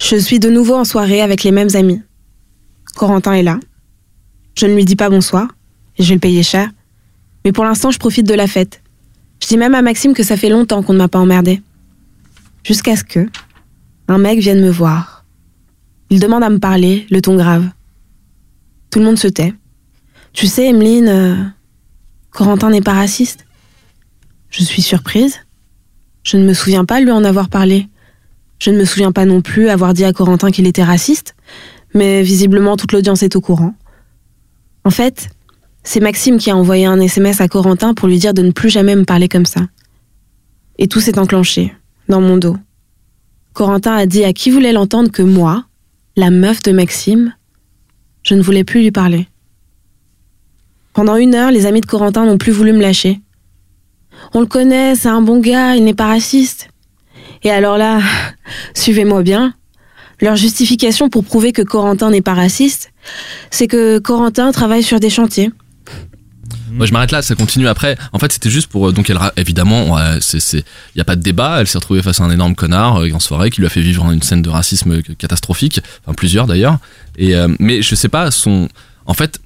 [0.00, 2.00] Je suis de nouveau en soirée avec les mêmes amis.
[2.94, 3.58] Corentin est là.
[4.56, 5.48] Je ne lui dis pas bonsoir,
[5.98, 6.70] et je vais le payer cher.
[7.44, 8.82] Mais pour l'instant, je profite de la fête.
[9.42, 11.62] Je dis même à Maxime que ça fait longtemps qu'on ne m'a pas emmerdé.
[12.64, 13.28] Jusqu'à ce que
[14.08, 15.24] un mec vienne me voir.
[16.10, 17.68] Il demande à me parler, le ton grave.
[18.90, 19.54] Tout le monde se tait.
[20.32, 21.36] Tu sais, Emeline, euh,
[22.30, 23.46] Corentin n'est pas raciste.
[24.50, 25.40] Je suis surprise.
[26.22, 27.88] Je ne me souviens pas lui en avoir parlé.
[28.58, 31.34] Je ne me souviens pas non plus avoir dit à Corentin qu'il était raciste,
[31.92, 33.74] mais visiblement toute l'audience est au courant.
[34.84, 35.28] En fait,
[35.82, 38.70] c'est Maxime qui a envoyé un SMS à Corentin pour lui dire de ne plus
[38.70, 39.62] jamais me parler comme ça.
[40.78, 41.74] Et tout s'est enclenché,
[42.08, 42.56] dans mon dos.
[43.52, 45.64] Corentin a dit à qui voulait l'entendre que moi,
[46.16, 47.34] la meuf de Maxime,
[48.22, 49.28] je ne voulais plus lui parler.
[50.92, 53.20] Pendant une heure, les amis de Corentin n'ont plus voulu me lâcher.
[54.32, 56.68] On le connaît, c'est un bon gars, il n'est pas raciste.
[57.42, 58.00] Et alors là,
[58.74, 59.54] suivez-moi bien,
[60.20, 62.92] Leur justification pour prouver que Corentin n'est pas raciste,
[63.50, 65.50] c'est que Corentin travaille sur des chantiers.
[66.70, 67.96] Moi, je m'arrête là, ça continue après.
[68.12, 68.88] En fait, c'était juste pour.
[68.88, 70.64] euh, Donc, elle, évidemment, il
[70.96, 71.60] y a pas de débat.
[71.60, 73.80] Elle s'est retrouvée face à un énorme connard euh, en soirée qui lui a fait
[73.80, 76.78] vivre une scène de racisme euh, catastrophique, enfin plusieurs d'ailleurs.
[77.16, 78.68] Et euh, mais je sais pas, son.
[79.06, 79.38] En fait,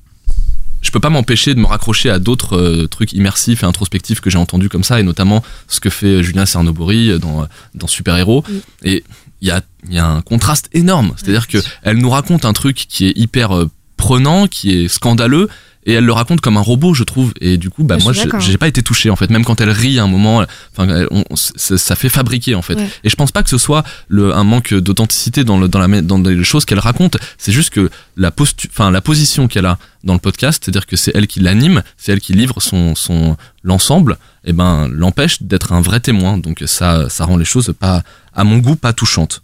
[0.81, 4.31] je peux pas m'empêcher de me raccrocher à d'autres euh, trucs immersifs et introspectifs que
[4.31, 8.43] j'ai entendus comme ça, et notamment ce que fait Julien Cernobori dans, dans Super Héros.
[8.85, 9.05] Et
[9.41, 11.13] il y a, il y a un contraste énorme.
[11.17, 15.49] C'est-à-dire que elle nous raconte un truc qui est hyper euh, prenant, qui est scandaleux,
[15.89, 17.33] et elle le raconte comme un robot, je trouve.
[17.41, 19.31] Et du coup, bah, je moi, j'ai pas été touché en fait.
[19.31, 20.45] Même quand elle rit à un moment,
[20.77, 22.75] enfin, ça, ça fait fabriquer en fait.
[22.75, 22.91] Ouais.
[23.05, 26.03] Et je pense pas que ce soit le, un manque d'authenticité dans, le, dans, la,
[26.03, 27.17] dans les choses qu'elle raconte.
[27.39, 30.97] C'est juste que la, postu, enfin, la position qu'elle a dans le podcast, c'est-à-dire que
[30.97, 35.73] c'est elle qui l'anime, c'est elle qui livre son, son l'ensemble, et ben l'empêche d'être
[35.73, 36.37] un vrai témoin.
[36.37, 38.03] Donc ça, ça rend les choses pas,
[38.39, 39.43] à mon goût, pas touchantes.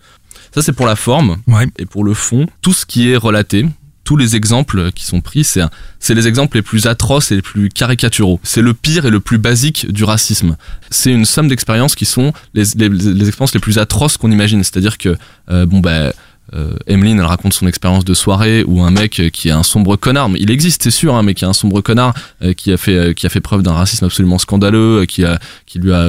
[0.54, 1.38] Ça c'est pour la forme.
[1.46, 1.66] Ouais.
[1.78, 3.66] Et pour le fond, tout ce qui est relaté,
[4.04, 5.62] tous les exemples qui sont pris, c'est
[5.98, 8.38] c'est les exemples les plus atroces et les plus caricaturaux.
[8.42, 10.56] C'est le pire et le plus basique du racisme.
[10.90, 14.62] C'est une somme d'expériences qui sont les, les, les expériences les plus atroces qu'on imagine.
[14.62, 15.16] C'est-à-dire que,
[15.50, 16.12] euh, bon, bah,
[16.54, 19.62] euh, Emeline, elle raconte son expérience de soirée où un mec euh, qui est un
[19.62, 22.52] sombre connard, mais il existe, c'est sûr, hein, mais qui est un sombre connard, euh,
[22.52, 25.38] qui a fait, euh, qui a fait preuve d'un racisme absolument scandaleux, euh, qui a,
[25.66, 26.08] qui lui a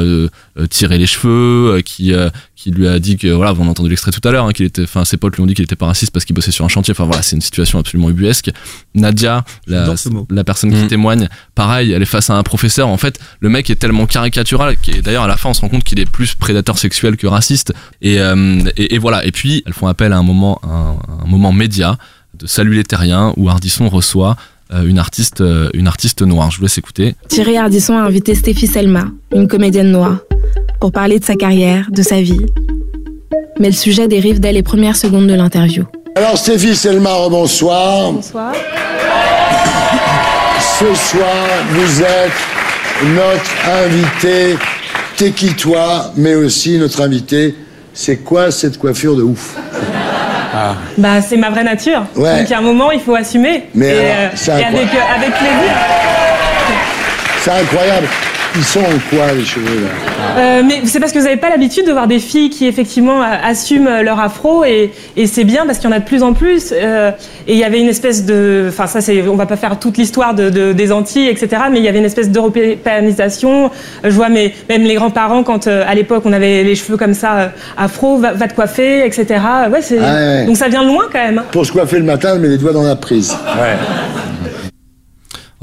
[0.70, 3.89] tiré les cheveux, euh, qui, euh, qui lui a dit que, voilà, vous en entendu
[3.89, 5.76] l'extrait tout à l'heure, hein, qu'il était, enfin, ses potes lui ont dit qu'il était
[5.76, 6.91] pas raciste parce qu'il bossait sur un chantier.
[6.93, 8.52] Enfin voilà, c'est une situation absolument ubuesque.
[8.93, 9.86] Nadia, la,
[10.43, 10.88] personne qui Mm.
[10.88, 12.88] témoigne, pareil, elle est face à un professeur.
[12.88, 15.70] En fait, le mec est tellement caricatural et d'ailleurs à la fin on se rend
[15.70, 17.74] compte qu'il est plus prédateur sexuel que raciste.
[18.02, 19.26] Et, euh, et, et voilà.
[19.26, 21.98] Et puis elles font appel à un moment, un, un moment média
[22.38, 24.36] de Salut les Terriens où Ardisson reçoit
[24.74, 26.52] euh, une artiste, euh, une artiste noire.
[26.52, 27.16] Je vous laisse écouter.
[27.28, 30.18] Thierry Ardisson a invité Stéphie Selma, une comédienne noire,
[30.80, 32.46] pour parler de sa carrière, de sa vie.
[33.60, 35.86] Mais le sujet dérive dès les premières secondes de l'interview.
[36.16, 38.14] Alors Stéphie Selmar, bonsoir.
[38.14, 38.54] Bonsoir.
[40.80, 44.58] Ce soir, vous êtes notre invité.
[45.16, 47.56] T'es qui toi, mais aussi notre invité.
[47.94, 49.56] C'est quoi cette coiffure de ouf?
[50.97, 52.03] Bah, c'est ma vraie nature.
[52.16, 52.41] Ouais.
[52.41, 53.64] Donc, a un moment, il faut assumer.
[53.74, 54.78] Mais et, alors, c'est et incroyable.
[54.78, 55.74] avec, euh, avec plaisir.
[57.41, 58.08] C'est incroyable.
[58.58, 61.49] Ils sont en quoi les cheveux là Euh, mais c'est parce que vous n'avez pas
[61.49, 64.64] l'habitude de voir des filles qui, effectivement, assument euh, leur afro.
[64.64, 66.74] Et, et c'est bien parce qu'il y en a de plus en plus.
[66.74, 67.12] euh,
[67.47, 68.66] et il y avait une espèce de.
[68.70, 69.22] Enfin, ça, c'est.
[69.28, 71.64] On va pas faire toute l'histoire de, de- des Antilles, etc.
[71.72, 73.66] Mais il y avait une espèce d'européanisation.
[73.66, 73.70] Euh,
[74.06, 77.14] Je vois mes, même les grands-parents, quand euh, à l'époque, on avait les cheveux comme
[77.14, 77.47] ça, euh,
[77.78, 79.26] afro, va, va te coiffer, etc.
[79.72, 79.99] Ouais, c'est.
[80.01, 80.45] Ah ouais.
[80.45, 81.39] Donc ça vient de loin quand même.
[81.39, 81.45] hein.
[81.51, 83.36] Pour se coiffer le matin, met les doigts dans la prise.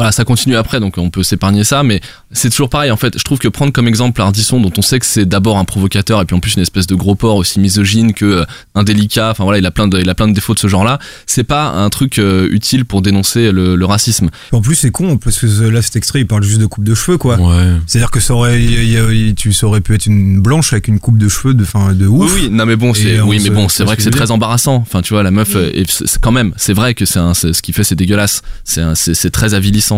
[0.02, 2.00] Voilà, ça continue après, donc on peut s'épargner ça, mais
[2.32, 2.90] c'est toujours pareil.
[2.90, 5.58] En fait, je trouve que prendre comme exemple Ardisson, dont on sait que c'est d'abord
[5.58, 8.44] un provocateur et puis en plus une espèce de gros porc aussi misogyne que euh,
[8.74, 9.30] indélicat.
[9.30, 10.98] Enfin voilà, il a plein de, il a plein de défauts de ce genre-là.
[11.26, 14.28] C'est pas un truc euh, utile pour dénoncer le, le racisme.
[14.52, 16.94] En plus, c'est con parce que là, cet extrait, il parle juste de coupe de
[16.94, 17.36] cheveux, quoi.
[17.38, 17.72] Ouais.
[17.86, 21.18] C'est-à-dire que ça aurait, y tu ça aurait pu être une blanche avec une coupe
[21.18, 22.34] de cheveux de, fin, de Oui, ouf.
[22.34, 24.76] oui, non mais bon, c'est oui, mais bon, on c'est vrai que c'est très embarrassant.
[24.76, 25.84] Enfin, tu vois, la meuf, euh, et
[26.20, 28.42] quand même, c'est vrai que c'est ce qu'il fait, c'est dégueulasse.
[28.64, 29.91] C'est très avilissant.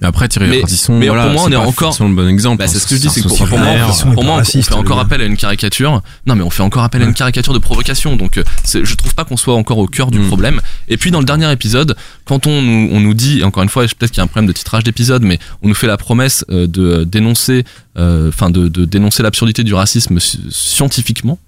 [0.00, 2.14] Mais après, Thierry Mais- Ardisson, mais voilà, pour moi, on c'est est encore- forcément le
[2.14, 2.58] bon exemple.
[2.58, 4.98] Bah, c'est hein, ce que je dis, c'est que pour, moi, pour on fait encore
[5.00, 6.02] appel à une caricature.
[6.26, 8.16] Non, mais on fait encore appel à une caricature de provocation.
[8.16, 10.26] Donc, euh, c'est- je trouve pas qu'on soit encore au cœur du Mm.
[10.26, 10.60] problème.
[10.88, 13.84] Et puis, dans le dernier épisode, quand on nous, on nous dit, encore une fois,
[13.84, 16.44] peut-être qu'il y a un problème de titrage d'épisode, mais on nous fait la promesse
[16.50, 17.64] euh, de dénoncer,
[17.96, 21.38] euh, enfin, de, de dénoncer l'absurdité du racisme sci- scientifiquement.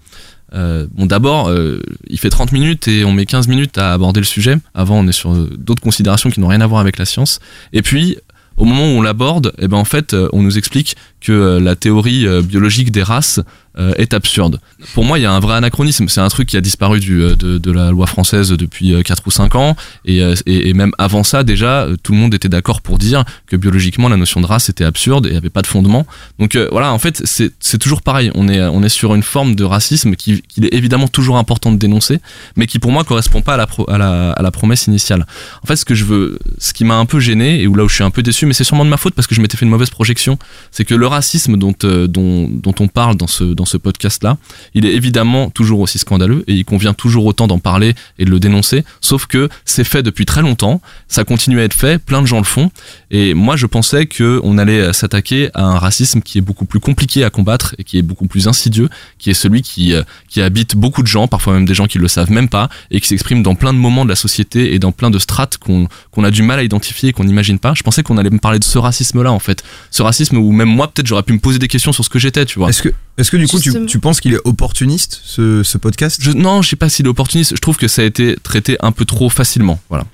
[0.53, 4.21] Euh, bon, d'abord, euh, il fait 30 minutes et on met 15 minutes à aborder
[4.21, 4.57] le sujet.
[4.75, 7.41] Avant, on est sur euh, d'autres considérations qui n'ont rien à voir avec la science.
[7.73, 8.19] Et puis,
[8.57, 11.75] au moment où on l'aborde, eh ben en fait, on nous explique que euh, la
[11.75, 13.41] théorie euh, biologique des races
[13.79, 14.61] euh, est absurde.
[14.93, 16.07] Pour moi, il y a un vrai anachronisme.
[16.09, 19.75] C'est un truc qui a disparu de, la loi française depuis 4 ou 5 ans.
[20.05, 24.17] Et, même avant ça, déjà, tout le monde était d'accord pour dire que biologiquement, la
[24.17, 26.07] notion de race était absurde et avait pas de fondement.
[26.39, 28.31] Donc voilà, en fait, c'est toujours pareil.
[28.37, 32.21] On est, sur une forme de racisme qui- qu'il est évidemment toujours important de dénoncer,
[32.57, 35.27] mais qui pour moi correspond pas à la, pro- à la, à la promesse initiale.
[35.65, 37.83] En fait, ce que je veux, ce qui m'a un peu gêné et où là
[37.83, 39.41] où je suis un peu déçu, mais c'est sûrement de ma faute parce que je
[39.41, 40.39] m'étais fait une mauvaise projection,
[40.71, 44.37] c'est que le racisme dont, euh, dont, dont on parle dans ce, dans ce podcast-là,
[44.75, 48.31] il est évidemment toujours aussi scandaleux et il convient toujours autant d'en parler et de
[48.31, 52.23] le dénoncer, sauf que c'est fait depuis très longtemps, ça continue à être fait, plein
[52.23, 52.71] de gens le font,
[53.11, 56.81] et moi je pensais que on allait s'attaquer à un racisme qui est beaucoup plus
[56.81, 58.89] compliqué à combattre et qui est beaucoup plus insidieux,
[59.19, 61.99] qui est celui qui, euh, qui habite beaucoup de gens, parfois même des gens qui
[61.99, 64.79] le savent même pas, et qui s'exprime dans plein de moments de la société et
[64.79, 67.75] dans plein de strates qu'on qu'on a du mal à identifier et qu'on n'imagine pas.
[67.75, 70.69] Je pensais qu'on allait me parler de ce racisme-là en fait, ce racisme où même
[70.69, 72.71] moi peut-être peut-être j'aurais pu me poser des questions sur ce que j'étais, tu vois.
[72.71, 72.89] Est-ce que,
[73.19, 76.19] est-ce que du coup, tu, tu penses qu'il est opportuniste, ce, ce podcast?
[76.21, 77.53] Je, non, je sais pas s'il est opportuniste.
[77.55, 79.81] Je trouve que ça a été traité un peu trop facilement.
[79.89, 80.05] Voilà.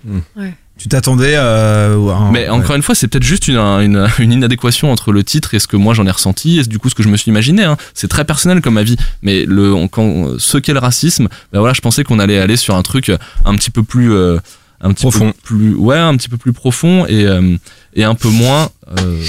[0.79, 1.89] Tu t'attendais à.
[1.91, 5.53] un- Mais encore une fois, c'est peut-être juste une, une, une inadéquation entre le titre
[5.55, 7.31] et ce que moi j'en ai ressenti et du coup ce que je me suis
[7.31, 7.65] imaginé.
[7.65, 7.77] hein.
[7.93, 8.97] C'est très personnel comme avis.
[9.23, 12.57] Mais le, on- quand, ce qu'est le racisme, ben voilà, je pensais qu'on allait aller
[12.57, 13.13] sur un truc
[13.45, 14.13] un petit peu plus.
[14.13, 14.39] euh,
[14.83, 15.33] un petit Profond.
[15.33, 17.55] peu plus ouais un petit peu plus profond et euh,
[17.93, 19.21] et un peu moins euh,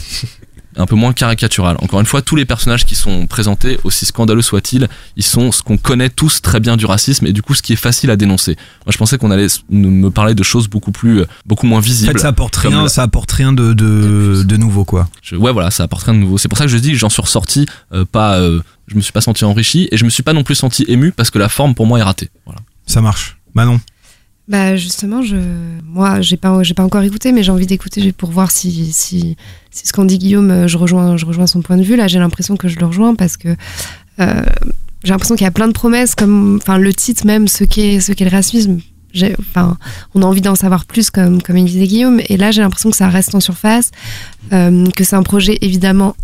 [0.76, 1.76] un peu moins caricatural.
[1.80, 5.62] Encore une fois tous les personnages qui sont présentés aussi scandaleux soient-ils ils sont ce
[5.62, 8.16] qu'on connaît tous très bien du racisme et du coup ce qui est facile à
[8.16, 8.56] dénoncer.
[8.84, 11.82] Moi je pensais qu'on allait me parler de choses beaucoup plus euh, beaucoup moins En
[11.82, 12.12] visibles.
[12.12, 15.08] fait, ça apporte rien, la- ça apporte rien de, de, de nouveau, quoi.
[15.22, 16.38] je- ouais voilà ça apporte rien de nouveau.
[16.38, 19.00] C'est pour ça que je dis que j'en suis ressorti euh, pas euh, je me
[19.00, 21.38] suis pas senti enrichi et je me suis pas non plus senti ému parce que
[21.38, 22.30] la forme pour moi est ratée.
[22.44, 22.60] Voilà.
[22.86, 23.36] Ça marche.
[23.54, 23.80] Manon.
[24.48, 25.36] Bah justement, je,
[25.84, 29.36] moi, j'ai pas, pas encore écouté, mais j'ai envie d'écouter pour voir si, si,
[29.72, 31.96] si ce qu'en dit Guillaume, euh, je rejoins, je rejoins son point de vue.
[31.96, 33.48] Là, j'ai l'impression que je le rejoins parce que
[34.20, 34.42] euh,
[35.02, 38.20] j'ai l'impression qu'il y a plein de promesses, comme, enfin, le titre même, ce qu'est,
[38.20, 38.78] le racisme.
[39.40, 39.78] Enfin,
[40.14, 42.20] on a envie d'en savoir plus, comme, comme il disait Guillaume.
[42.28, 43.90] Et là, j'ai l'impression que ça reste en surface,
[44.52, 46.14] euh, que c'est un projet évidemment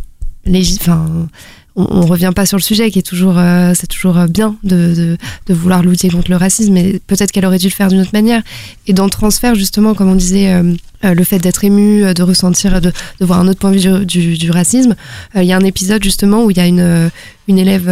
[0.44, 1.28] légit, enfin,
[1.76, 4.56] on, on revient pas sur le sujet qui est toujours, euh, c'est toujours euh, bien
[4.62, 5.16] de,
[5.48, 8.42] vouloir lutter contre le racisme, mais peut-être qu'elle aurait dû le faire d'une autre manière.
[8.86, 12.80] Et dans le transfert, justement, comme on disait, euh, le fait d'être ému, de ressentir,
[12.80, 14.94] de, voir un autre point de vue du, racisme,
[15.34, 17.10] il y a un épisode justement où il y a une,
[17.48, 17.88] élève,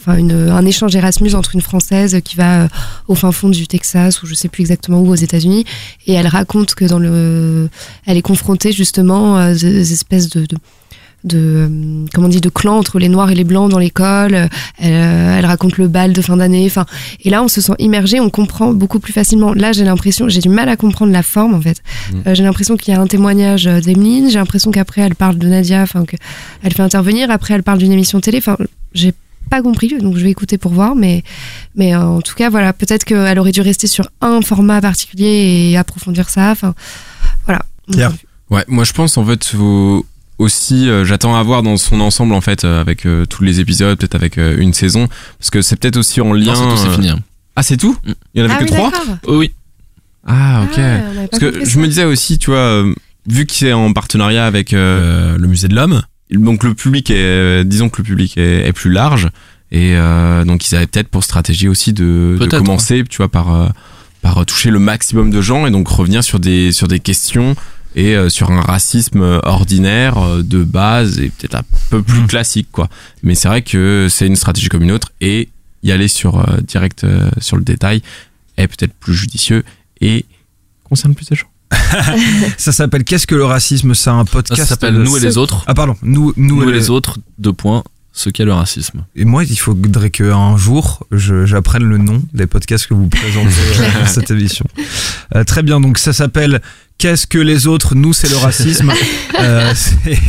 [0.00, 2.68] enfin un échange Erasmus entre une Française qui va
[3.08, 5.64] au fin fond du Texas ou je sais plus exactement où aux États-Unis,
[6.06, 7.68] et elle raconte que dans le,
[8.06, 10.46] elle est confrontée justement à des espèces de
[11.24, 14.34] de euh, comment on dit de clan entre les noirs et les blancs dans l'école.
[14.34, 14.46] Euh,
[14.78, 16.86] elle, euh, elle raconte le bal de fin d'année enfin.
[17.22, 19.54] Et là on se sent immergé on comprend beaucoup plus facilement.
[19.54, 21.82] Là j'ai l'impression j'ai du mal à comprendre la forme en fait.
[22.26, 24.30] Euh, j'ai l'impression qu'il y a un témoignage euh, d'Emeline.
[24.30, 26.16] J'ai l'impression qu'après elle parle de Nadia enfin que
[26.62, 27.30] elle fait intervenir.
[27.30, 28.38] Après elle parle d'une émission télé.
[28.38, 28.56] Enfin
[28.94, 29.14] j'ai
[29.50, 31.24] pas compris donc je vais écouter pour voir mais
[31.74, 32.72] mais euh, en tout cas voilà.
[32.72, 36.74] Peut-être qu'elle aurait dû rester sur un format particulier et approfondir ça enfin
[37.46, 37.62] voilà.
[37.88, 38.04] Vue.
[38.50, 40.06] Ouais, moi je pense en fait faut
[40.42, 43.60] aussi euh, j'attends à voir dans son ensemble en fait euh, avec euh, tous les
[43.60, 46.76] épisodes, peut-être avec euh, une saison parce que c'est peut-être aussi en lien non c'est
[46.76, 47.18] tout c'est euh, fini hein.
[47.56, 48.12] Ah, c'est tout Mm.
[48.34, 48.92] Il y en avait ah que oui trois
[49.26, 49.50] Oh oui
[50.26, 50.78] Ah, OK.
[50.78, 51.78] Ah, pas parce que je ça.
[51.80, 52.94] me disais aussi, tu vois, euh,
[53.26, 56.02] vu qu'il est en partenariat avec euh, Euh, le musée de l'homme.
[56.30, 59.28] donc le public est euh, disons que le public est, est plus large
[59.70, 63.68] et euh, donc ils avaient peut-être pour stratégie aussi de, commencer tu vois par euh,
[64.22, 67.54] par toucher le maximum de gens et donc revenir sur des sur des questions
[67.94, 72.26] et euh, sur un racisme ordinaire euh, de base et peut-être un peu plus Mhm.
[72.26, 72.88] classique quoi
[73.22, 75.48] mais c'est vrai que c'est une stratégie comme une autre et
[75.82, 78.02] y aller sur euh, direct euh, sur le détail
[78.56, 79.64] est peut-être plus judicieux
[80.00, 80.24] et
[80.84, 81.46] concerne plus de gens
[82.58, 83.94] Ça s'appelle Qu'est-ce que le racisme?
[83.94, 84.64] C'est un ça, podcast.
[84.68, 85.96] s'appelle de- nous et les autres Ah, pardon.
[86.02, 87.82] Nous, nous, nous, et les autres deux points
[88.12, 92.46] ce qu'est le racisme Et moi, il faudrait qu'un jour, je- j'apprenne le nom des
[92.46, 93.48] podcasts que vous présentez
[93.80, 94.66] euh, dans cette émission.
[95.34, 96.60] Euh, très bien, donc ça s'appelle
[96.98, 98.92] Qu'est-ce que les autres Nous, c'est le racisme.
[99.40, 100.20] Euh, c'est-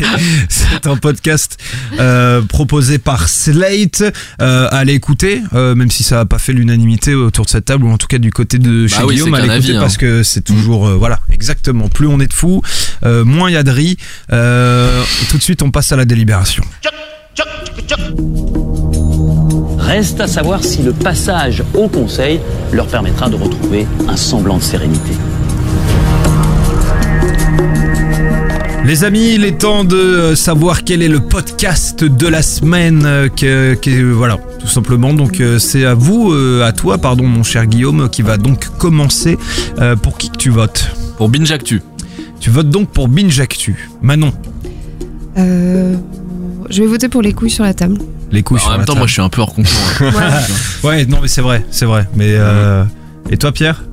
[0.50, 1.60] c'est un podcast
[2.00, 4.04] euh, proposé par Slate.
[4.42, 7.84] Euh, allez écouter, euh, même si ça n'a pas fait l'unanimité autour de cette table,
[7.84, 9.70] ou en tout cas du côté de chez Bah oui, Guillaume, c'est allez qu'un écouter
[9.72, 9.82] avis, hein.
[9.82, 11.90] parce que c'est toujours, euh, voilà, exactement.
[11.90, 12.64] Plus on est de fous,
[13.06, 13.98] euh, moins il y a de riz.
[14.32, 16.64] Euh, tout de suite, on passe à la délibération.
[19.80, 22.40] Reste à savoir si le passage au Conseil
[22.72, 25.12] leur permettra de retrouver un semblant de sérénité.
[28.86, 33.04] Les amis, il est temps de savoir quel est le podcast de la semaine.
[33.06, 35.14] euh, Que, que- voilà, tout simplement.
[35.14, 38.68] Donc euh, c'est à vous, euh, à toi, pardon, mon cher Guillaume, qui va donc
[38.78, 39.38] commencer.
[39.80, 41.82] Euh, pour qui que tu votes pour Binge Actu
[42.42, 43.90] Tu votes donc pour Binge Actu.
[44.02, 44.34] Manon,
[45.38, 45.96] Euh,
[46.74, 47.98] je vais voter pour les couilles sur la table.
[48.32, 49.00] les couilles en sur même la temps table.
[49.00, 49.72] moi je suis un peu hors concours
[50.02, 50.12] hein.
[50.84, 50.90] Ouais.
[50.90, 52.08] Ouais, non mais c'est vrai, c'est vrai.
[52.16, 52.84] Mais euh,
[53.30, 53.84] et toi, Pierre?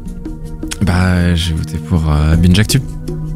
[0.83, 2.81] Bah j'ai voté pour euh, Binge Actu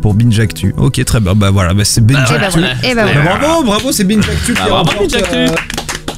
[0.01, 0.75] Pour Binge Actu.
[0.79, 1.35] Ok, très bien.
[1.35, 2.59] Bah voilà, bah, c'est Binge Bah, bah Actu.
[2.61, 2.75] voilà.
[2.83, 3.39] Et bah Bah, voilà.
[3.39, 5.55] bravo, bravo, c'est Binge Actu Bah, bravo, Binge Actu.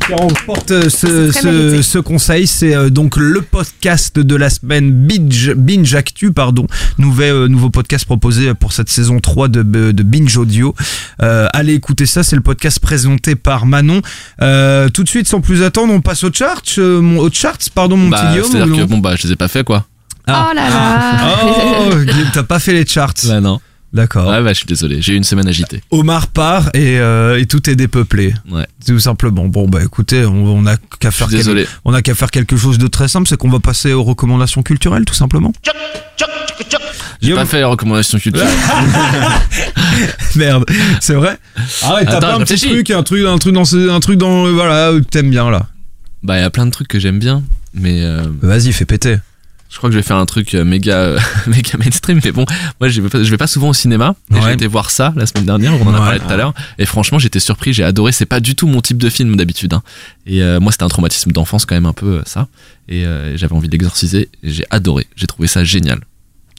[0.07, 2.47] Qui remporte euh, ce, conseil.
[2.47, 6.67] C'est euh, donc le podcast de la semaine Binge, Binge Actu, pardon.
[6.99, 10.75] Nouvel, euh, nouveau podcast proposé pour cette saison 3 de, de Binge Audio.
[11.23, 14.01] Euh, allez écouter ça, c'est le podcast présenté par Manon.
[14.43, 17.59] Euh, tout de suite, sans plus attendre, on passe aux charts, euh, mon, aux charts,
[17.75, 18.49] pardon, mon bah, petit Guillaume.
[18.53, 19.87] c'est à ou dire que bon bah je les ai pas fait quoi
[20.27, 20.49] Ah.
[20.51, 23.15] Oh là là Oh, Guillaume, t'as pas fait les charts.
[23.27, 23.61] bah non
[23.97, 24.29] D'accord.
[24.29, 27.47] ouais bah je suis désolé j'ai eu une semaine agitée Omar part et, euh, et
[27.47, 28.35] tout est dépeuplé.
[28.51, 29.47] ouais Tout simplement.
[29.47, 32.57] Bon, bah écoutez, on, on a qu'à faire, quel- désolé on a qu'à faire quelque
[32.57, 35.53] chose de très simple, c'est qu'on va passer aux recommandations culturelles, tout simplement.
[37.23, 38.45] J'ai pas fait les recommandations culture.
[40.37, 40.65] Merde,
[41.01, 41.39] c'est vrai
[41.83, 42.75] Arrête, t'as Attends, pas un je petit réfléchis.
[42.75, 45.51] truc, un truc, un truc dans, ce- un truc dans, euh, voilà, que t'aimes bien
[45.51, 45.67] là.
[46.23, 47.43] bah, il y a plein de trucs que j'aime bien,
[47.75, 49.17] mais euh, Vas-y, fais péter.
[49.71, 52.21] Je crois que je vais faire un truc euh, méga, méga mainstream.
[52.25, 52.45] Mais bon,
[52.81, 54.15] moi, je vais pas, je vais pas souvent au cinéma.
[54.31, 54.41] Ouais.
[54.43, 55.99] J'ai été voir ça la semaine dernière, on en a Ouais.
[55.99, 56.55] parlé tout à l'heure.
[56.79, 58.13] Et franchement, j'étais surpris, j'ai adoré.
[58.13, 59.73] C'est pas du tout mon type de film d'habitude.
[59.75, 59.83] hein.
[60.27, 62.49] Et euh, moi, c'était un traumatisme d'enfance quand même un peu euh, ça.
[62.89, 64.29] Et euh, j'avais envie d'exorciser.
[64.43, 65.07] J'ai adoré.
[65.17, 66.01] J'ai trouvé ça génial.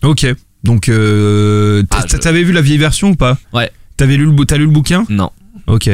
[0.03, 0.25] Ok,
[0.63, 3.37] donc euh, Ah, je- t'avais vu la vieille version ou pas?
[3.53, 3.71] Ouais.
[3.95, 5.05] T'avais lu le, t'as lu le bouquin?
[5.09, 5.31] Non.
[5.65, 5.89] Ok.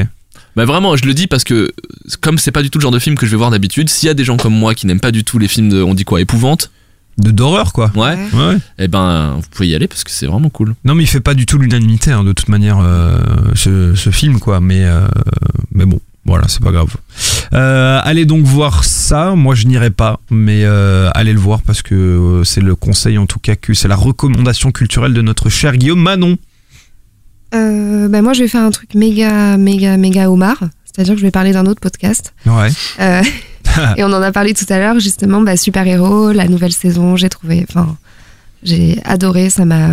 [0.56, 1.72] Bah vraiment, je le dis parce que
[2.22, 4.08] comme c'est pas du tout le genre de film que je vais voir d'habitude, s'il
[4.08, 5.94] y a des gens comme moi qui n'aiment pas du tout les films de, on
[5.96, 6.70] dit quoi, épouvante,
[7.18, 7.92] De d'horreur quoi.
[7.96, 8.58] ouais, Ouais.
[8.80, 10.74] et ben vous pouvez y aller parce que c'est vraiment cool.
[10.84, 13.18] Non mais il fait pas du tout l'unanimité hein, de toute manière euh,
[13.56, 15.08] ce, ce film quoi mais euh,
[15.72, 16.96] mais bon voilà c'est pas grave
[17.54, 21.82] euh, allez donc voir ça moi je n'irai pas mais euh, allez le voir parce
[21.84, 25.78] que c'est le conseil en tout cas que c'est la recommandation culturelle de notre cher
[25.78, 26.38] Guillaume Manon
[27.54, 30.58] Euh, bah, moi, je vais faire un truc méga, méga, méga homard.
[30.86, 32.34] C'est-à-dire que je vais parler d'un autre podcast.
[32.48, 33.22] ouais Euh,
[33.98, 37.16] et on en a parlé tout à l'heure, justement, bah, Super Héros, la nouvelle saison,
[37.16, 37.98] j'ai trouvé, enfin,
[38.64, 39.90] j'ai adoré, ça m'a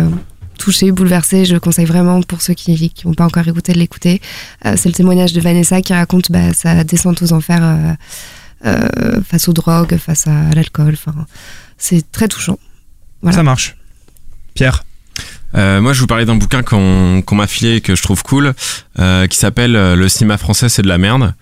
[0.57, 1.45] touché, bouleversé.
[1.45, 4.21] Je le conseille vraiment pour ceux qui n'ont pas encore écouté de l'écouter.
[4.65, 7.93] Euh, c'est le témoignage de Vanessa qui raconte bah, sa descente aux enfers euh,
[8.65, 10.93] euh, face aux drogues, face à l'alcool.
[10.93, 11.25] Enfin,
[11.77, 12.59] c'est très touchant.
[13.21, 13.37] Voilà.
[13.37, 13.75] ça marche
[14.55, 14.83] Pierre
[15.55, 18.23] Euh, moi, je vous parlais d'un bouquin qu'on qu'on m'a filé et que je trouve
[18.23, 18.53] cool,
[18.99, 21.33] euh, qui s'appelle Le cinéma français, c'est de la merde.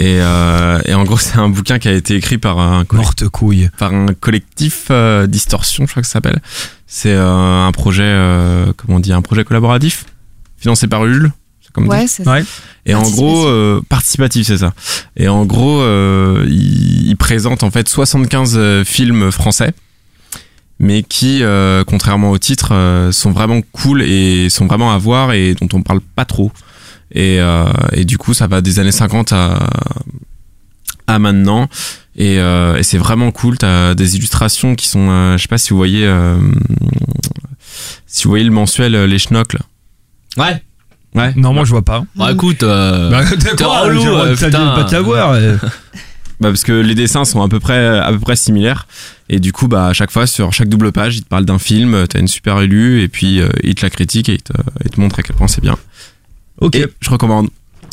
[0.00, 2.96] Et, euh, et en gros, c'est un bouquin qui a été écrit par un, collec-
[2.96, 6.40] morte couille par un collectif euh, Distorsion, je crois que ça s'appelle.
[6.86, 10.06] C'est euh, un projet, euh, comment on dit, un projet collaboratif,
[10.56, 11.02] financé par
[11.74, 12.32] Comme Ouais, c'est ça.
[12.32, 12.44] ouais
[12.86, 14.72] Et en gros, euh, participatif, c'est ça.
[15.18, 15.82] Et en gros,
[16.46, 19.74] il, il présente en fait 75 euh, films français,
[20.78, 25.32] mais qui, euh, contrairement au titre, euh, sont vraiment cool et sont vraiment à voir
[25.32, 26.50] et dont on parle pas trop.
[27.12, 29.68] Et, euh, et du coup, ça va des années 50 à,
[31.06, 31.68] à maintenant.
[32.16, 33.58] Et, euh, et c'est vraiment cool.
[33.58, 36.36] T'as des illustrations qui sont, euh, je sais pas si vous voyez, euh,
[38.06, 39.54] si vous voyez le mensuel euh, Les Schnocks.
[39.54, 39.60] là.
[40.36, 40.62] Ouais.
[41.16, 41.32] Ouais.
[41.34, 43.24] non moi je vois pas Bah écoute, euh, bah,
[43.56, 44.66] t'es relou, euh, t'as- putain.
[44.76, 45.56] pas te la voir euh.
[46.40, 48.86] Bah parce que les dessins sont à peu près à peu près similaires
[49.28, 51.58] et du coup bah à chaque fois sur chaque double page il te parle d'un
[51.58, 54.52] film t'as une super élue et puis euh, il te la critique et il te,
[54.84, 55.76] il te montre à quel point c'est bien
[56.60, 57.48] ok je recommande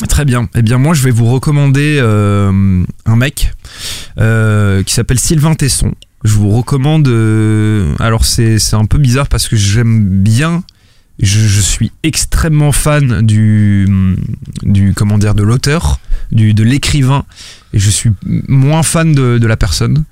[0.07, 0.47] Très bien.
[0.53, 3.51] Eh bien, moi, je vais vous recommander euh, un mec
[4.19, 5.95] euh, qui s'appelle Sylvain Tesson.
[6.23, 7.07] Je vous recommande.
[7.07, 10.63] euh, alors, c'est un peu bizarre parce que j'aime bien.
[11.19, 13.87] Je, suis extrêmement fan du
[14.61, 15.99] du comment dire de l'auteur,
[16.31, 17.25] du de l'écrivain,
[17.73, 20.03] et je suis moins fan de la personne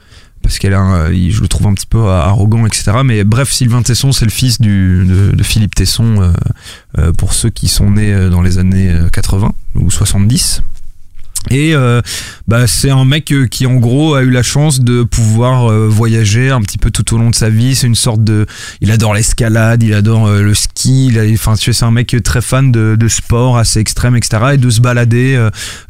[0.45, 2.91] parce qu'elle un- je le trouve un petit peu arrogant, etc.
[3.03, 6.31] Mais bref, Sylvain Tesson, c'est le fils de, Philippe Tesson, euh,
[6.99, 10.61] euh, pour ceux qui sont nés euh, dans les années euh, 80 ou 70.
[11.51, 12.01] Et euh,
[12.47, 15.87] bah, c'est un mec euh, qui en gros a eu la chance de pouvoir euh,
[15.87, 17.75] voyager un petit peu tout au long de sa vie.
[17.75, 18.45] C'est une sorte de,
[18.81, 21.07] il adore l'escalade, il adore euh, le ski.
[21.07, 24.37] Il a- enfin, c'est un mec très fan de, de sport assez extrême, etc.
[24.53, 25.35] Et de se balader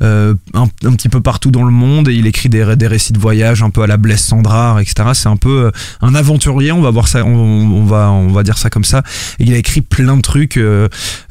[0.02, 2.10] un, un petit peu partout dans le monde.
[2.10, 5.10] Et il écrit des, des récits de voyage un peu à la Blaise Sandrard, etc.
[5.14, 6.72] C'est un peu un aventurier.
[6.72, 9.04] On va voir ça, on, va, on va dire ça comme ça.
[9.40, 10.60] Et il a écrit plein de trucs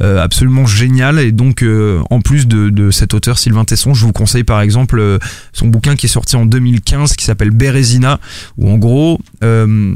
[0.01, 1.19] absolument génial.
[1.19, 1.65] Et donc,
[2.11, 5.19] en plus de, de cet auteur Sylvain Tesson, je vous conseille par exemple euh,
[5.53, 8.21] son bouquin qui est sorti en 2015 qui s'appelle Bérésina,
[8.57, 9.21] où en gros.
[9.43, 9.95] euh,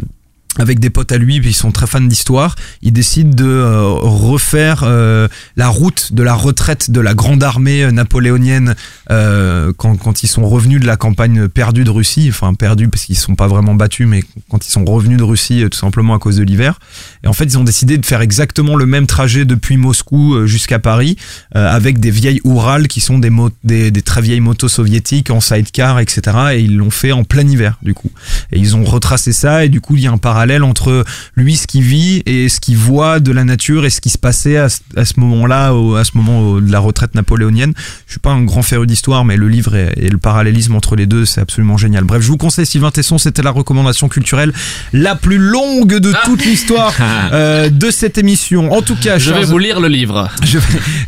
[0.57, 3.83] avec des potes à lui, puis ils sont très fans d'histoire, ils décident de euh,
[3.83, 8.75] refaire euh, la route de la retraite de la grande armée euh, napoléonienne
[9.09, 13.21] quand, ils sont revenus de la campagne perdue de Russie, enfin perdue parce qu'ils ne
[13.21, 16.37] sont pas vraiment battus, mais quand ils sont revenus de Russie tout simplement à cause
[16.37, 16.79] de l'hiver.
[17.25, 20.79] Et en fait, ils ont décidé de faire exactement le même trajet depuis Moscou jusqu'à
[20.79, 21.17] Paris,
[21.55, 23.31] avec des vieilles Oural qui sont des,
[23.65, 26.37] des très vieilles motos soviétiques en sidecar, etc.
[26.55, 28.11] Et ils l'ont fait en plein hiver, du coup.
[28.53, 31.05] Et ils ont retracé ça, et du coup, il y a un parallèle entre
[31.37, 34.19] lui, ce qu'il vit, et ce qu'il voit de la nature, et ce qui se
[34.19, 37.73] passait à, ce- à ce moment-là, à ce moment de la retraite napoléonienne.
[38.07, 40.97] Je suis pas un grand féru d'histoire, mais le livre et, et le parallélisme entre
[40.97, 42.05] les deux, c'est absolument génial.
[42.05, 44.53] Bref, je vous conseille Sylvain Tesson, c'était la recommandation culturelle
[44.93, 46.93] la plus longue de toute l'histoire
[47.33, 48.73] euh, de cette émission.
[48.73, 50.29] En tout cas, je vais vous lire le livre.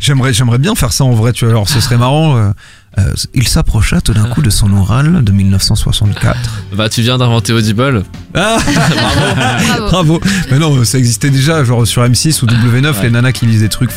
[0.01, 1.53] J'aimerais, j'aimerais bien faire ça en vrai, tu vois.
[1.53, 2.37] Alors, ce serait marrant.
[2.37, 2.49] euh,
[2.97, 6.37] euh, il s'approcha tout d'un coup de son oral de 1964.
[6.75, 8.03] Bah, tu viens d'inventer Audible.
[8.33, 8.57] Ah
[9.89, 10.19] Bravo.
[10.51, 13.69] Mais non, ça existait déjà, genre sur M6 ou W9, les nanas qui lisent des
[13.69, 13.91] trucs.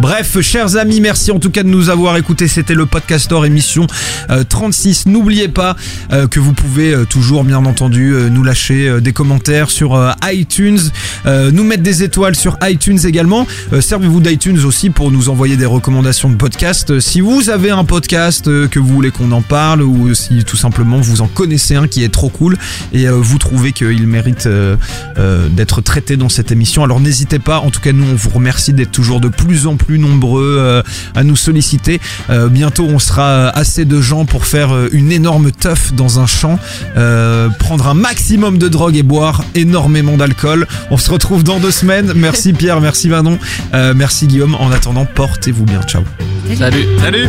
[0.00, 2.48] Bref, chers amis, merci en tout cas de nous avoir écoutés.
[2.48, 3.86] C'était le Podcastor émission
[4.30, 5.06] euh, 36.
[5.06, 5.76] N'oubliez pas
[6.12, 9.94] euh, que vous pouvez euh, toujours, bien entendu, euh, nous lâcher euh, des commentaires sur
[9.94, 10.78] euh, iTunes,
[11.26, 13.46] euh, nous mettre des étoiles sur iTunes également.
[13.72, 16.90] Euh, Servez-vous d'iTunes aussi pour nous envoyer des recommandations de podcasts.
[16.92, 20.42] Euh, Si vous avez un podcast euh, que vous voulez qu'on en parle ou si
[20.44, 22.56] tout simplement vous en connaissez un qui est trop cool
[22.92, 24.76] et euh, vous trouvez qu'il mérite euh,
[25.50, 27.60] d'être traité dans cette émission, alors n'hésitez pas.
[27.60, 30.82] En tout cas, nous, on vous remercie d'être toujours de plus en plus nombreux
[31.14, 32.00] à nous solliciter.
[32.50, 36.58] Bientôt, on sera assez de gens pour faire une énorme teuf dans un champ,
[37.58, 40.66] prendre un maximum de drogue et boire énormément d'alcool.
[40.90, 42.12] On se retrouve dans deux semaines.
[42.14, 43.38] Merci Pierre, merci Manon,
[43.94, 44.54] merci Guillaume.
[44.56, 45.82] En attendant, portez-vous bien.
[45.82, 46.02] Ciao.
[46.54, 46.86] Salut.
[47.00, 47.28] Salut